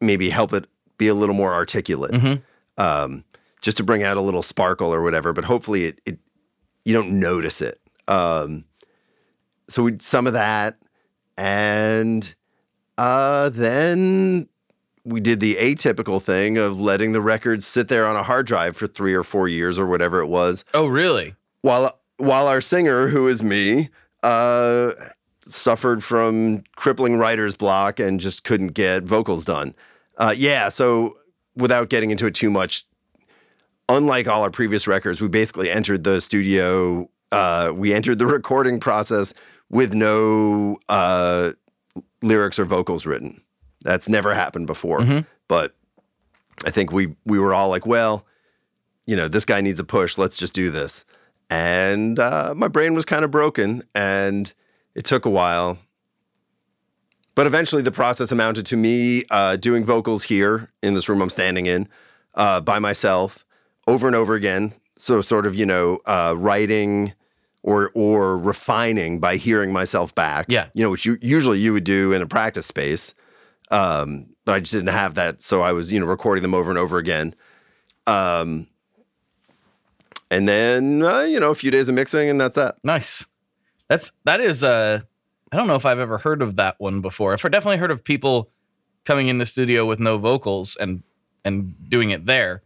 [0.00, 0.66] maybe help it
[0.98, 2.12] be a little more articulate.
[2.12, 2.42] Mhm.
[2.78, 3.24] Um,
[3.60, 6.18] just to bring out a little sparkle or whatever, but hopefully it, it
[6.84, 7.80] you don't notice it.
[8.08, 8.64] Um,
[9.68, 10.76] so we some of that,
[11.38, 12.34] and
[12.98, 14.48] uh, then
[15.04, 18.76] we did the atypical thing of letting the records sit there on a hard drive
[18.76, 21.34] for three or four years or whatever it was, Oh, really?
[21.62, 23.88] while while our singer, who is me,
[24.22, 24.92] uh,
[25.46, 29.74] suffered from crippling writer's block and just couldn't get vocals done.
[30.16, 31.16] Uh, yeah, so
[31.56, 32.86] without getting into it too much,
[33.88, 37.08] unlike all our previous records, we basically entered the studio.
[37.32, 39.34] Uh, we entered the recording process
[39.70, 41.52] with no uh,
[42.22, 43.40] lyrics or vocals written.
[43.82, 45.00] That's never happened before.
[45.00, 45.26] Mhm.
[45.48, 45.74] But
[46.64, 48.24] I think we we were all like, well,
[49.06, 50.16] you know, this guy needs a push.
[50.16, 51.04] Let's just do this.
[51.50, 54.52] And uh, my brain was kind of broken, and
[54.94, 55.78] it took a while.
[57.34, 61.30] But eventually, the process amounted to me uh, doing vocals here in this room I'm
[61.30, 61.88] standing in
[62.34, 63.44] uh, by myself
[63.86, 64.74] over and over again.
[64.96, 67.12] So, sort of, you know, uh, writing
[67.64, 70.46] or or refining by hearing myself back.
[70.48, 70.66] Yeah.
[70.74, 73.14] you know, which you, usually you would do in a practice space.
[73.70, 76.70] Um, but I just didn't have that, so I was, you know, recording them over
[76.70, 77.34] and over again.
[78.06, 78.68] Um,
[80.30, 82.76] and then, uh, you know, a few days of mixing, and that's that.
[82.84, 83.24] Nice.
[83.88, 85.00] That's that is uh
[85.54, 87.32] I don't know if I've ever heard of that one before.
[87.32, 88.50] I've definitely heard of people
[89.04, 91.04] coming in the studio with no vocals and
[91.44, 92.62] and doing it there.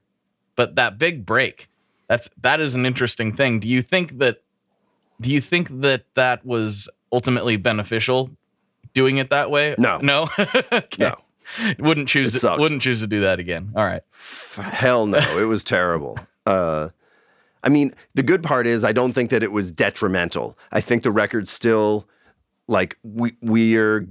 [0.57, 1.69] But that big break,
[2.09, 3.61] that's that is an interesting thing.
[3.61, 4.43] Do you think that
[5.21, 8.31] do you think that that was ultimately beneficial
[8.95, 9.75] doing it that way?
[9.79, 9.99] No.
[9.99, 10.31] No.
[10.73, 10.87] okay.
[10.99, 11.15] No.
[11.79, 13.73] Wouldn't choose It to, wouldn't choose to do that again.
[13.77, 14.03] All right.
[14.57, 16.19] Hell no, it was terrible.
[16.47, 16.89] Uh,
[17.63, 20.59] I mean, the good part is I don't think that it was detrimental.
[20.73, 22.07] I think the record's still
[22.69, 24.07] like we we're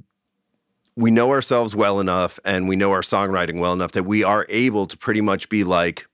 [0.95, 4.45] we know ourselves well enough and we know our songwriting well enough that we are
[4.49, 6.08] able to pretty much be like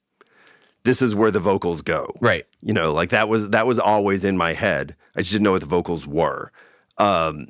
[0.83, 2.13] this is where the vocals go.
[2.19, 2.45] Right.
[2.61, 4.95] You know, like that was that was always in my head.
[5.15, 6.51] I just didn't know what the vocals were.
[6.97, 7.47] Um,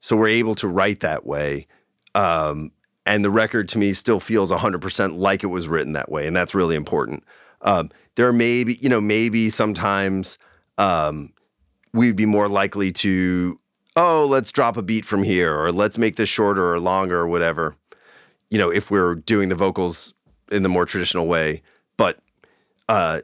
[0.00, 1.68] so we're able to write that way.
[2.14, 2.72] Um,
[3.06, 6.26] and the record to me still feels 100% like it was written that way.
[6.26, 7.24] And that's really important.
[7.62, 10.38] Um, there may be, you know, maybe sometimes
[10.78, 11.32] um,
[11.92, 13.58] we'd be more likely to,
[13.96, 17.26] oh, let's drop a beat from here or let's make this shorter or longer or
[17.26, 17.76] whatever,
[18.50, 20.14] you know, if we're doing the vocals
[20.50, 21.62] in the more traditional way.
[21.96, 22.18] But
[22.88, 23.20] uh,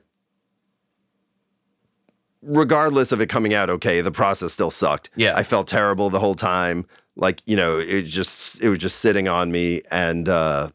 [2.42, 5.10] regardless of it coming out okay, the process still sucked.
[5.16, 5.34] Yeah.
[5.36, 6.86] I felt terrible the whole time.
[7.16, 10.70] Like, you know, it just it was just sitting on me and uh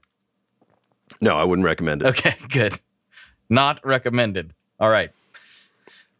[1.21, 2.07] no, I wouldn't recommend it.
[2.07, 2.79] Okay, good.
[3.49, 4.53] Not recommended.
[4.79, 5.11] All right.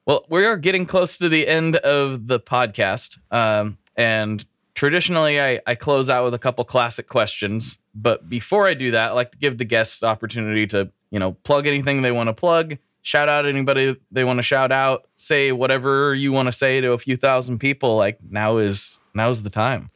[0.06, 3.20] Well, we are getting close to the end of the podcast.
[3.32, 4.46] Um, and
[4.76, 7.78] traditionally, I, I close out with a couple classic questions.
[7.96, 11.20] But before I do that, I like to give the guests the opportunity to, you
[11.20, 15.08] know, plug anything they want to plug, shout out anybody they want to shout out,
[15.16, 17.96] say whatever you want to say to a few thousand people.
[17.96, 19.92] Like now is now's the time.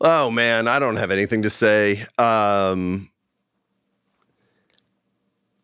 [0.00, 2.06] Oh man, I don't have anything to say.
[2.18, 3.10] Um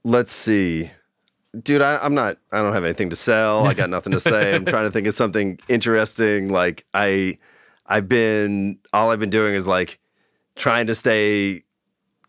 [0.05, 0.91] Let's see.
[1.61, 3.67] Dude, I, I'm not I don't have anything to sell.
[3.67, 4.55] I got nothing to say.
[4.55, 6.49] I'm trying to think of something interesting.
[6.49, 7.39] Like I
[7.87, 9.99] I've been all I've been doing is like
[10.57, 11.65] trying to stay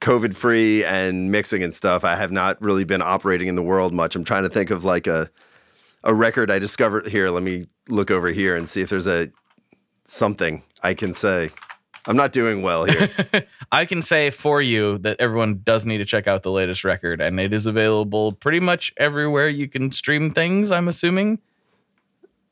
[0.01, 2.03] COVID free and mixing and stuff.
[2.03, 4.15] I have not really been operating in the world much.
[4.15, 5.30] I'm trying to think of like a
[6.03, 7.30] a record I discovered here.
[7.30, 9.32] Let me look over here and see if there's a
[10.05, 11.51] something I can say.
[12.06, 13.10] I'm not doing well here.
[13.72, 17.22] I can say for you that everyone does need to check out the latest record,
[17.22, 20.72] and it is available pretty much everywhere you can stream things.
[20.72, 21.39] I'm assuming.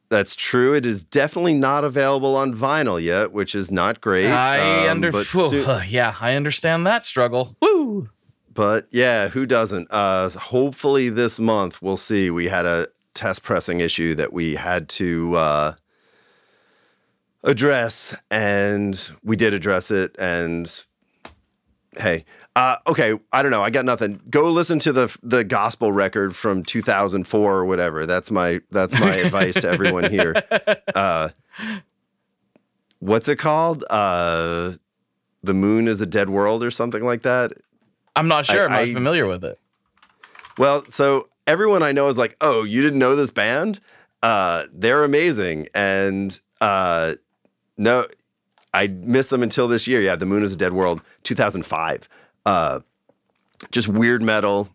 [0.10, 0.74] That's true.
[0.74, 4.28] It is definitely not available on vinyl yet, which is not great.
[4.28, 7.56] I Um, under but, Phew, yeah, I understand that struggle.
[7.62, 8.10] Woo!
[8.54, 9.88] but yeah, who doesn't?
[9.90, 12.30] Uh, hopefully this month we'll see.
[12.30, 15.74] We had a test pressing issue that we had to uh,
[17.44, 20.16] address, and we did address it.
[20.20, 20.84] And
[21.98, 22.26] hey,
[22.56, 23.64] uh, okay, I don't know.
[23.64, 24.22] I got nothing.
[24.30, 28.06] Go listen to the the gospel record from 2004 or whatever.
[28.06, 30.36] That's my that's my advice to everyone here.
[30.96, 31.30] Uh,
[33.00, 33.84] what's it called?
[33.90, 34.74] Uh,
[35.44, 37.54] the moon is a dead world or something like that.
[38.16, 38.66] I'm not sure.
[38.66, 39.58] I'm I- not I- familiar with it.
[40.58, 43.80] Well, so everyone I know is like, "Oh, you didn't know this band?
[44.22, 47.16] Uh, they're amazing." And uh,
[47.82, 48.06] no,
[48.74, 50.02] I missed them until this year.
[50.02, 52.08] Yeah, The Moon is a Dead World, 2005.
[52.46, 52.80] Uh,
[53.72, 54.70] just weird metal,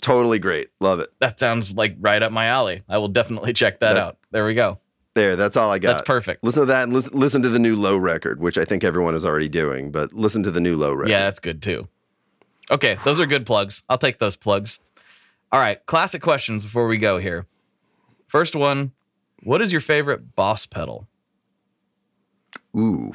[0.00, 0.68] totally great.
[0.80, 1.12] Love it.
[1.20, 2.82] That sounds like right up my alley.
[2.88, 4.18] I will definitely check that, That- out.
[4.30, 4.78] There we go.
[5.14, 5.90] There, that's all I got.
[5.90, 6.42] That's perfect.
[6.42, 9.14] Listen to that and listen, listen to the new Low record, which I think everyone
[9.14, 9.92] is already doing.
[9.92, 11.10] But listen to the new Low record.
[11.10, 11.86] Yeah, that's good too.
[12.68, 13.84] Okay, those are good plugs.
[13.88, 14.80] I'll take those plugs.
[15.52, 17.46] All right, classic questions before we go here.
[18.26, 18.90] First one
[19.44, 21.06] What is your favorite boss pedal?
[22.76, 23.14] Ooh.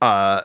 [0.00, 0.42] Uh,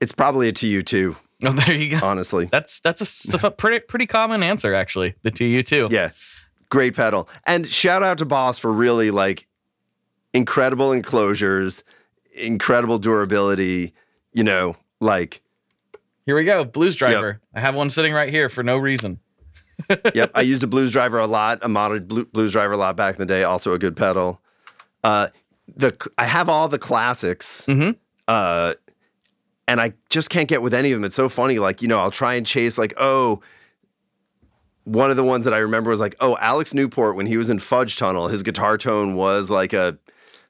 [0.00, 2.06] it's probably a TU2, Oh, there you go.
[2.06, 2.48] honestly.
[2.50, 3.00] That's that's
[3.34, 5.14] a a pretty pretty common answer actually.
[5.22, 5.88] The to you too.
[5.90, 6.10] Yeah.
[6.70, 7.28] Great pedal.
[7.46, 9.46] And shout out to Boss for really like
[10.32, 11.84] incredible enclosures,
[12.32, 13.92] incredible durability,
[14.32, 15.42] you know, like
[16.26, 16.64] Here we go.
[16.64, 17.40] Blues driver.
[17.54, 19.20] I have one sitting right here for no reason.
[20.14, 22.96] yep, I used a blues driver a lot, a modded Blu- blues driver a lot
[22.96, 24.40] back in the day, also a good pedal.
[25.02, 25.28] Uh
[25.76, 27.64] the I have all the classics.
[27.66, 27.96] Mhm.
[28.28, 28.74] Uh
[29.66, 31.04] and I just can't get with any of them.
[31.04, 33.40] It's so funny like, you know, I'll try and chase like, oh,
[34.84, 37.48] one of the ones that I remember was like, oh, Alex Newport when he was
[37.48, 39.98] in Fudge Tunnel, his guitar tone was like a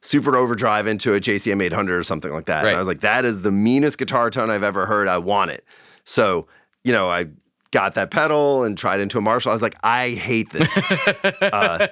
[0.01, 2.63] super overdrive into a JCM 800 or something like that.
[2.65, 2.71] Right.
[2.71, 5.07] And I was like, that is the meanest guitar tone I've ever heard.
[5.09, 5.65] I want it.
[6.03, 6.47] So,
[6.83, 7.27] you know, I
[7.75, 9.51] got that pedal and tried into a Marshall.
[9.51, 10.75] I was like, I hate this.
[11.43, 11.89] uh,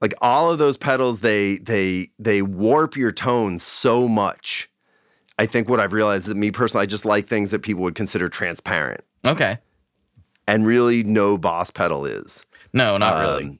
[0.00, 4.68] like all of those pedals, they they they warp your tone so much.
[5.38, 7.82] I think what I've realized is that me personally, I just like things that people
[7.82, 9.02] would consider transparent.
[9.26, 9.58] Okay.
[10.48, 12.44] and really no boss pedal is.
[12.72, 13.44] No, not really.
[13.44, 13.58] Um,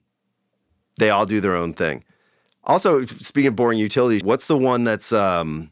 [0.98, 2.02] They all do their own thing.
[2.64, 5.70] Also, speaking of boring utilities, what's the one that's um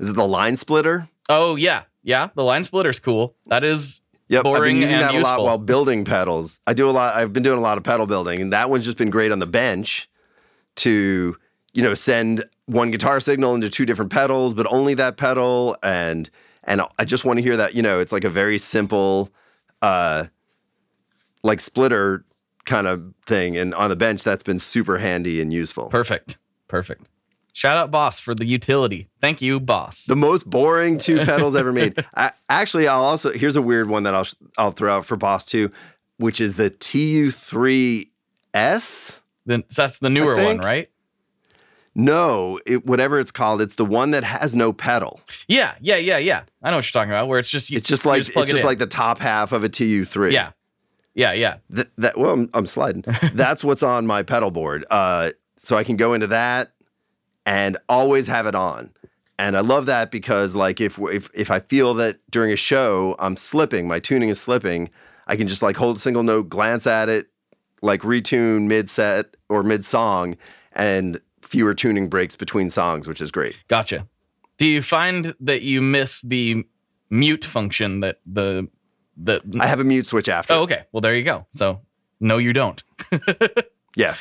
[0.00, 1.08] is it the line splitter?
[1.28, 2.28] Oh yeah, yeah.
[2.34, 3.34] The line splitter's cool.
[3.46, 6.58] That is Yep, I've Boring been using that a lot while building pedals.
[6.66, 7.14] I do a lot.
[7.14, 9.38] I've been doing a lot of pedal building, and that one's just been great on
[9.38, 10.08] the bench
[10.76, 11.36] to
[11.74, 15.76] you know send one guitar signal into two different pedals, but only that pedal.
[15.82, 16.30] And
[16.62, 17.74] and I just want to hear that.
[17.74, 19.30] You know, it's like a very simple,
[19.82, 20.24] uh,
[21.42, 22.24] like splitter
[22.64, 25.86] kind of thing, and on the bench, that's been super handy and useful.
[25.86, 26.38] perfect.
[26.66, 27.08] Perfect.
[27.56, 29.06] Shout out boss for the utility.
[29.20, 30.06] Thank you, boss.
[30.06, 32.04] The most boring two pedals ever made.
[32.16, 34.26] I, actually, I'll also here's a weird one that I'll
[34.58, 35.70] I'll throw out for Boss Two,
[36.16, 38.10] which is the TU3S.
[39.46, 40.90] Then that's the newer one, right?
[41.94, 45.20] No, it, whatever it's called, it's the one that has no pedal.
[45.46, 46.42] Yeah, yeah, yeah, yeah.
[46.60, 47.28] I know what you're talking about.
[47.28, 48.66] Where it's just you, It's just like plug it's just in.
[48.66, 50.32] like the top half of a TU3.
[50.32, 50.50] yeah,
[51.14, 51.58] yeah, yeah.
[51.72, 53.04] Th- that well, I'm, I'm sliding.
[53.34, 54.84] That's what's on my pedal board.
[54.90, 56.72] Uh, so I can go into that
[57.46, 58.90] and always have it on.
[59.38, 63.16] And I love that because like if if if I feel that during a show
[63.18, 64.90] I'm slipping, my tuning is slipping,
[65.26, 67.26] I can just like hold a single note, glance at it,
[67.82, 70.36] like retune mid set or mid song,
[70.72, 73.56] and fewer tuning breaks between songs, which is great.
[73.68, 74.06] Gotcha.
[74.56, 76.64] Do you find that you miss the
[77.10, 78.68] mute function that the
[79.16, 79.42] the?
[79.58, 80.54] I have a mute switch after.
[80.54, 80.84] oh, okay.
[80.92, 81.46] Well, there you go.
[81.50, 81.80] So
[82.20, 82.82] no, you don't.
[83.96, 84.16] Yeah.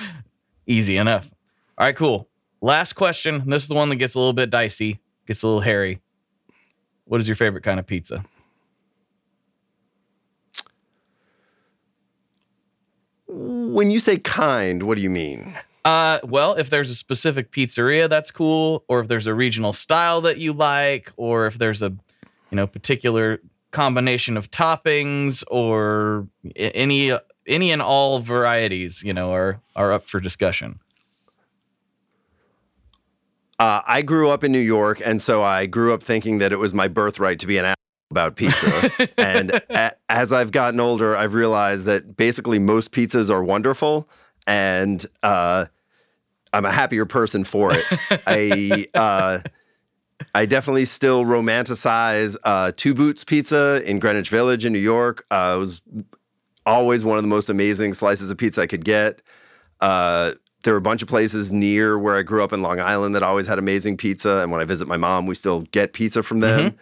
[0.67, 1.33] Easy enough.
[1.79, 2.29] All right, cool.
[2.63, 3.49] Last question.
[3.49, 5.99] This is the one that gets a little bit dicey, gets a little hairy.
[7.03, 8.23] What is your favorite kind of pizza?
[13.27, 15.57] When you say kind, what do you mean?
[15.83, 20.21] Uh, well, if there's a specific pizzeria, that's cool, or if there's a regional style
[20.21, 23.41] that you like, or if there's a, you know, particular
[23.71, 27.11] combination of toppings, or any
[27.45, 30.79] any and all varieties, you know, are are up for discussion.
[33.63, 36.59] Uh, I grew up in New York, and so I grew up thinking that it
[36.59, 37.73] was my birthright to be an
[38.11, 38.91] about pizza.
[39.17, 44.09] and a- as I've gotten older, I've realized that basically most pizzas are wonderful,
[44.45, 45.67] and uh,
[46.51, 47.85] I'm a happier person for it.
[48.27, 49.39] I uh,
[50.35, 55.25] I definitely still romanticize uh, Two Boots Pizza in Greenwich Village in New York.
[55.31, 55.81] Uh, it was
[56.65, 59.21] always one of the most amazing slices of pizza I could get.
[60.63, 63.23] There were a bunch of places near where I grew up in Long Island that
[63.23, 64.39] always had amazing pizza.
[64.39, 66.77] And when I visit my mom, we still get pizza from them.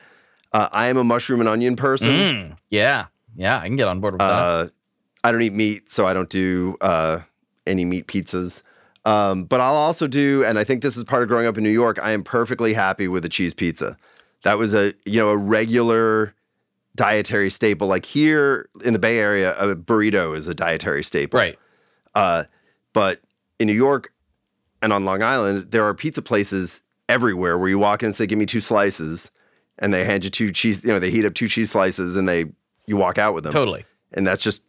[0.53, 2.09] Uh, I am a mushroom and onion person.
[2.09, 4.25] Mm, yeah, yeah, I can get on board with that.
[4.25, 4.67] Uh,
[5.23, 7.19] I don't eat meat, so I don't do uh,
[7.65, 8.61] any meat pizzas.
[9.05, 11.63] Um, but I'll also do, and I think this is part of growing up in
[11.63, 11.99] New York.
[12.01, 13.97] I am perfectly happy with a cheese pizza.
[14.43, 16.35] That was a you know a regular
[16.95, 17.87] dietary staple.
[17.87, 21.39] Like here in the Bay Area, a burrito is a dietary staple.
[21.39, 21.57] Right.
[22.13, 22.43] Uh,
[22.93, 23.21] but
[23.61, 24.11] in New York
[24.81, 28.25] and on Long Island, there are pizza places everywhere where you walk in and say,
[28.25, 29.31] "Give me two slices,"
[29.79, 30.83] and they hand you two cheese.
[30.83, 32.45] You know, they heat up two cheese slices and they
[32.87, 33.85] you walk out with them Totally.
[34.13, 34.61] and that's just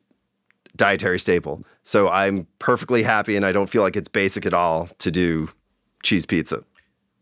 [0.77, 1.65] dietary staple.
[1.83, 5.49] So I'm perfectly happy, and I don't feel like it's basic at all to do
[6.03, 6.63] cheese pizza.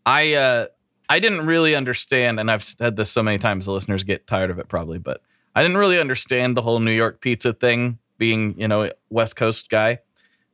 [0.05, 0.65] I uh
[1.09, 4.49] I didn't really understand, and I've said this so many times, the listeners get tired
[4.49, 5.21] of it probably, but
[5.55, 9.69] I didn't really understand the whole New York pizza thing, being you know West Coast
[9.69, 9.99] guy,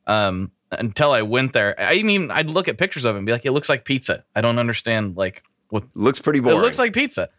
[0.08, 1.76] um, until I went there.
[1.80, 4.24] I mean, I'd look at pictures of it and be like, it looks like pizza.
[4.36, 6.58] I don't understand like what Looks pretty boring.
[6.60, 7.30] it looks like pizza,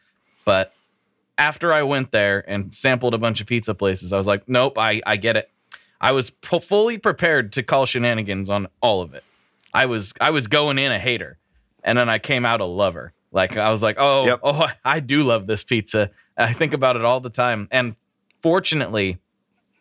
[0.45, 0.72] but
[1.37, 4.76] after I went there and sampled a bunch of pizza places, I was like, nope,
[4.79, 5.51] I I get it.
[6.01, 9.24] I was pro- fully prepared to call shenanigans on all of it.
[9.74, 11.39] I was I was going in a hater,
[11.85, 13.12] and then I came out a lover.
[13.33, 14.41] Like I was like, oh, Yep.
[14.43, 16.11] oh, I- I do love this pizza.
[16.37, 17.68] I think about it all the time.
[17.70, 17.95] And
[18.43, 19.18] fortunately,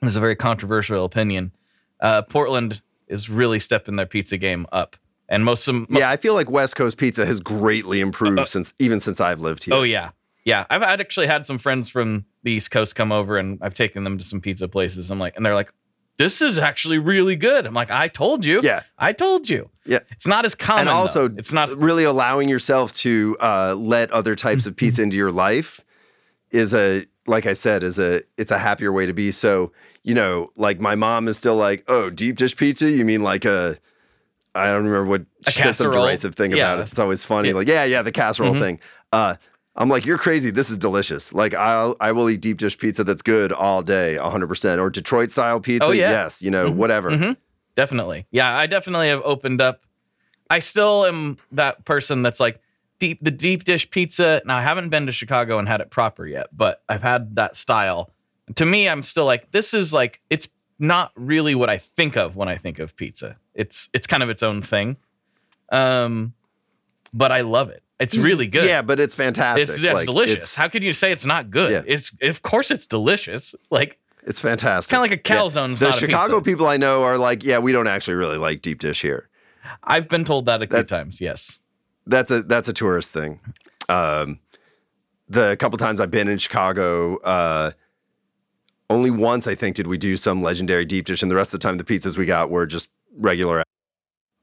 [0.01, 1.51] this is a very controversial opinion.
[1.99, 4.95] Uh, Portland is really stepping their pizza game up,
[5.29, 8.73] and most of them, yeah, I feel like West Coast pizza has greatly improved since
[8.79, 9.73] even since I've lived here.
[9.73, 10.09] Uh, Oh yeah,
[10.45, 10.65] yeah.
[10.69, 14.03] I've had actually had some friends from the East Coast come over, and I've taken
[14.03, 15.09] them to some pizza places.
[15.11, 15.71] I'm like, and they're like,
[16.17, 18.83] "This is actually really good." I'm like, "I told you." Yeah.
[18.97, 19.69] I told you.
[19.85, 19.99] Yeah.
[20.11, 20.81] It's not as common.
[20.81, 21.35] and also, though.
[21.37, 21.69] it's not.
[21.77, 25.81] really allowing yourself to uh, let other types of pizza into your life
[26.51, 29.31] is a like I said is a it's a happier way to be.
[29.31, 29.73] So
[30.07, 32.89] you know, like my mom is still like, oh, deep dish pizza.
[32.89, 33.77] You mean like a
[34.55, 36.57] I don't remember what A she said some derisive thing Yeah.
[36.73, 36.89] about it.
[36.89, 37.49] It's always funny.
[37.49, 37.55] Yeah.
[37.55, 38.59] Like, yeah, yeah, the casserole Mhm.
[38.59, 38.79] thing.
[39.11, 39.35] Uh,
[39.75, 40.49] I'm like, you're crazy.
[40.49, 41.31] This is delicious.
[41.33, 44.47] Like, I'll I will eat deep dish pizza that's good all day, 100.
[44.47, 45.87] percent Or Detroit style pizza.
[45.87, 46.09] Oh, yeah.
[46.09, 46.75] Yes, you know, Mhm.
[46.75, 47.11] whatever.
[47.11, 47.37] Mhm.
[47.75, 48.25] Definitely.
[48.31, 49.81] Yeah, I definitely have opened up.
[50.49, 52.59] I still am that person that's like,
[52.99, 54.41] deep the deep dish pizza.
[54.45, 57.55] Now I haven't been to Chicago and had it proper yet, but I've had that
[57.55, 58.09] style.
[58.55, 60.47] To me, I'm still like this is like it's
[60.79, 63.37] not really what I think of when I think of pizza.
[63.53, 64.97] It's it's kind of its own thing.
[65.69, 66.33] Um
[67.13, 67.83] but I love it.
[67.99, 68.65] It's really good.
[68.65, 69.69] Yeah, but it's fantastic.
[69.69, 70.35] It's, it's Like, delicious.
[70.37, 71.71] It's, How could you say it's not good?
[71.71, 71.83] Yeah.
[71.85, 73.55] It's of course it's delicious.
[73.69, 74.91] Like it's fantastic.
[74.91, 75.47] kind of like a Yeah.
[75.73, 79.01] The Chicago people I know are like, yeah, we don't actually really like deep dish
[79.01, 79.29] here.
[79.83, 81.19] I've been told that a few times.
[81.21, 81.59] Yes.
[82.05, 83.39] That's a that's a tourist thing.
[83.89, 84.39] Um,
[85.29, 87.71] the couple times I've been in Chicago, uh,
[88.89, 91.59] only once I think did we do some legendary deep dish, and the rest of
[91.59, 93.63] the time the pizzas we got were just regular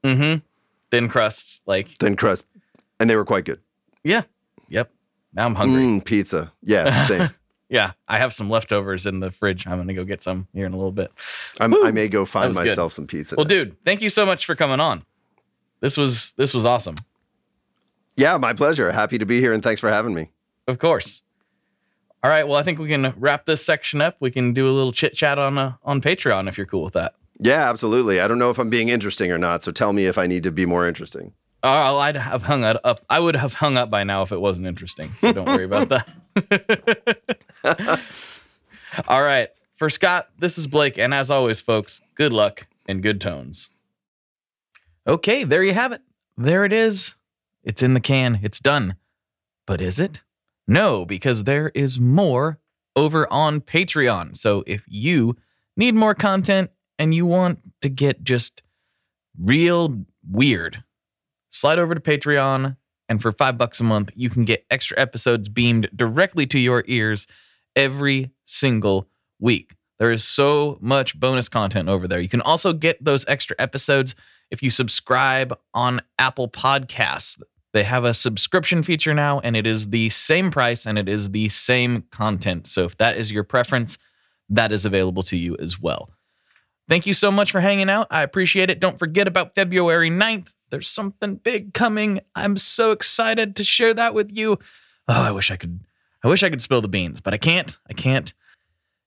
[0.04, 0.44] Mm-hmm.
[0.90, 1.62] Thin crust.
[1.66, 2.44] Like thin crust,
[3.00, 3.60] and they were quite good.
[4.02, 4.22] yeah.
[4.68, 4.90] Yep.
[5.34, 5.82] Now I'm hungry.
[5.82, 7.30] Mm, pizza, yeah, same.
[7.70, 9.66] Yeah, I have some leftovers in the fridge.
[9.66, 11.10] I'm gonna go get some here in a little bit.
[11.58, 12.66] I'm, I may go find was good.
[12.68, 13.34] myself some pizza.
[13.36, 13.48] Well, now.
[13.48, 15.02] dude, thank you so much for coming on.
[15.80, 16.94] This was this was awesome.
[18.16, 18.92] yeah, my pleasure.
[18.92, 20.30] Happy to be here, and thanks for having me.
[20.68, 21.22] Of course.
[22.24, 22.48] All right.
[22.48, 24.16] Well, I think we can wrap this section up.
[24.18, 26.94] We can do a little chit chat on uh, on Patreon if you're cool with
[26.94, 27.14] that.
[27.38, 28.18] Yeah, absolutely.
[28.18, 30.42] I don't know if I'm being interesting or not, so tell me if I need
[30.44, 31.34] to be more interesting.
[31.62, 33.04] Oh, I'd have hung up.
[33.10, 35.10] I would have hung up by now if it wasn't interesting.
[35.18, 36.08] So don't worry about that.
[39.08, 39.50] All right.
[39.74, 40.96] For Scott, this is Blake.
[40.96, 43.68] And as always, folks, good luck and good tones.
[45.06, 46.00] Okay, there you have it.
[46.38, 47.16] There it is.
[47.62, 48.40] It's in the can.
[48.42, 48.96] It's done.
[49.66, 50.20] But is it?
[50.66, 52.58] No, because there is more
[52.96, 54.36] over on Patreon.
[54.36, 55.36] So if you
[55.76, 58.62] need more content and you want to get just
[59.38, 60.84] real weird,
[61.50, 62.76] slide over to Patreon,
[63.08, 66.84] and for five bucks a month, you can get extra episodes beamed directly to your
[66.86, 67.26] ears
[67.76, 69.08] every single
[69.38, 69.74] week.
[69.98, 72.20] There is so much bonus content over there.
[72.20, 74.14] You can also get those extra episodes
[74.50, 77.40] if you subscribe on Apple Podcasts.
[77.74, 81.32] They have a subscription feature now, and it is the same price and it is
[81.32, 82.68] the same content.
[82.68, 83.98] So if that is your preference,
[84.48, 86.10] that is available to you as well.
[86.88, 88.06] Thank you so much for hanging out.
[88.12, 88.78] I appreciate it.
[88.78, 90.52] Don't forget about February 9th.
[90.70, 92.20] There's something big coming.
[92.36, 94.58] I'm so excited to share that with you.
[95.08, 95.80] Oh, I wish I could
[96.22, 97.76] I wish I could spill the beans, but I can't.
[97.90, 98.32] I can't.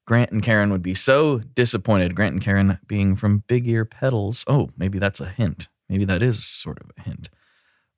[0.06, 2.16] Grant and Karen would be so disappointed.
[2.16, 4.44] Grant and Karen being from Big Ear Pedals.
[4.46, 5.70] Oh, maybe that's a hint.
[5.88, 7.30] Maybe that is sort of a hint.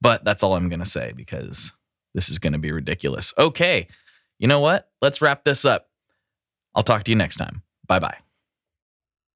[0.02, 1.74] But that's all I'm going to say because
[2.14, 3.34] this is going to be ridiculous.
[3.38, 3.88] Okay.
[4.38, 4.89] You know what?
[5.02, 5.89] Let's wrap this up.
[6.74, 7.64] I'll talk to you next time.
[7.88, 8.18] Bye bye.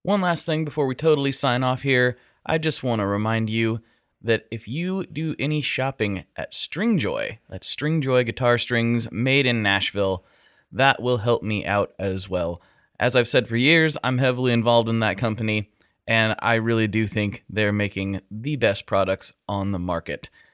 [0.04, 2.18] One last thing before we totally sign off here.
[2.46, 3.82] I just want to remind you
[4.22, 10.24] that if you do any shopping at Stringjoy, that's Stringjoy guitar strings made in Nashville,
[10.72, 12.62] that will help me out as well.
[13.00, 15.72] As I've said for years, I'm heavily involved in that company,
[16.08, 20.30] and I really do think they're making the best products on the market.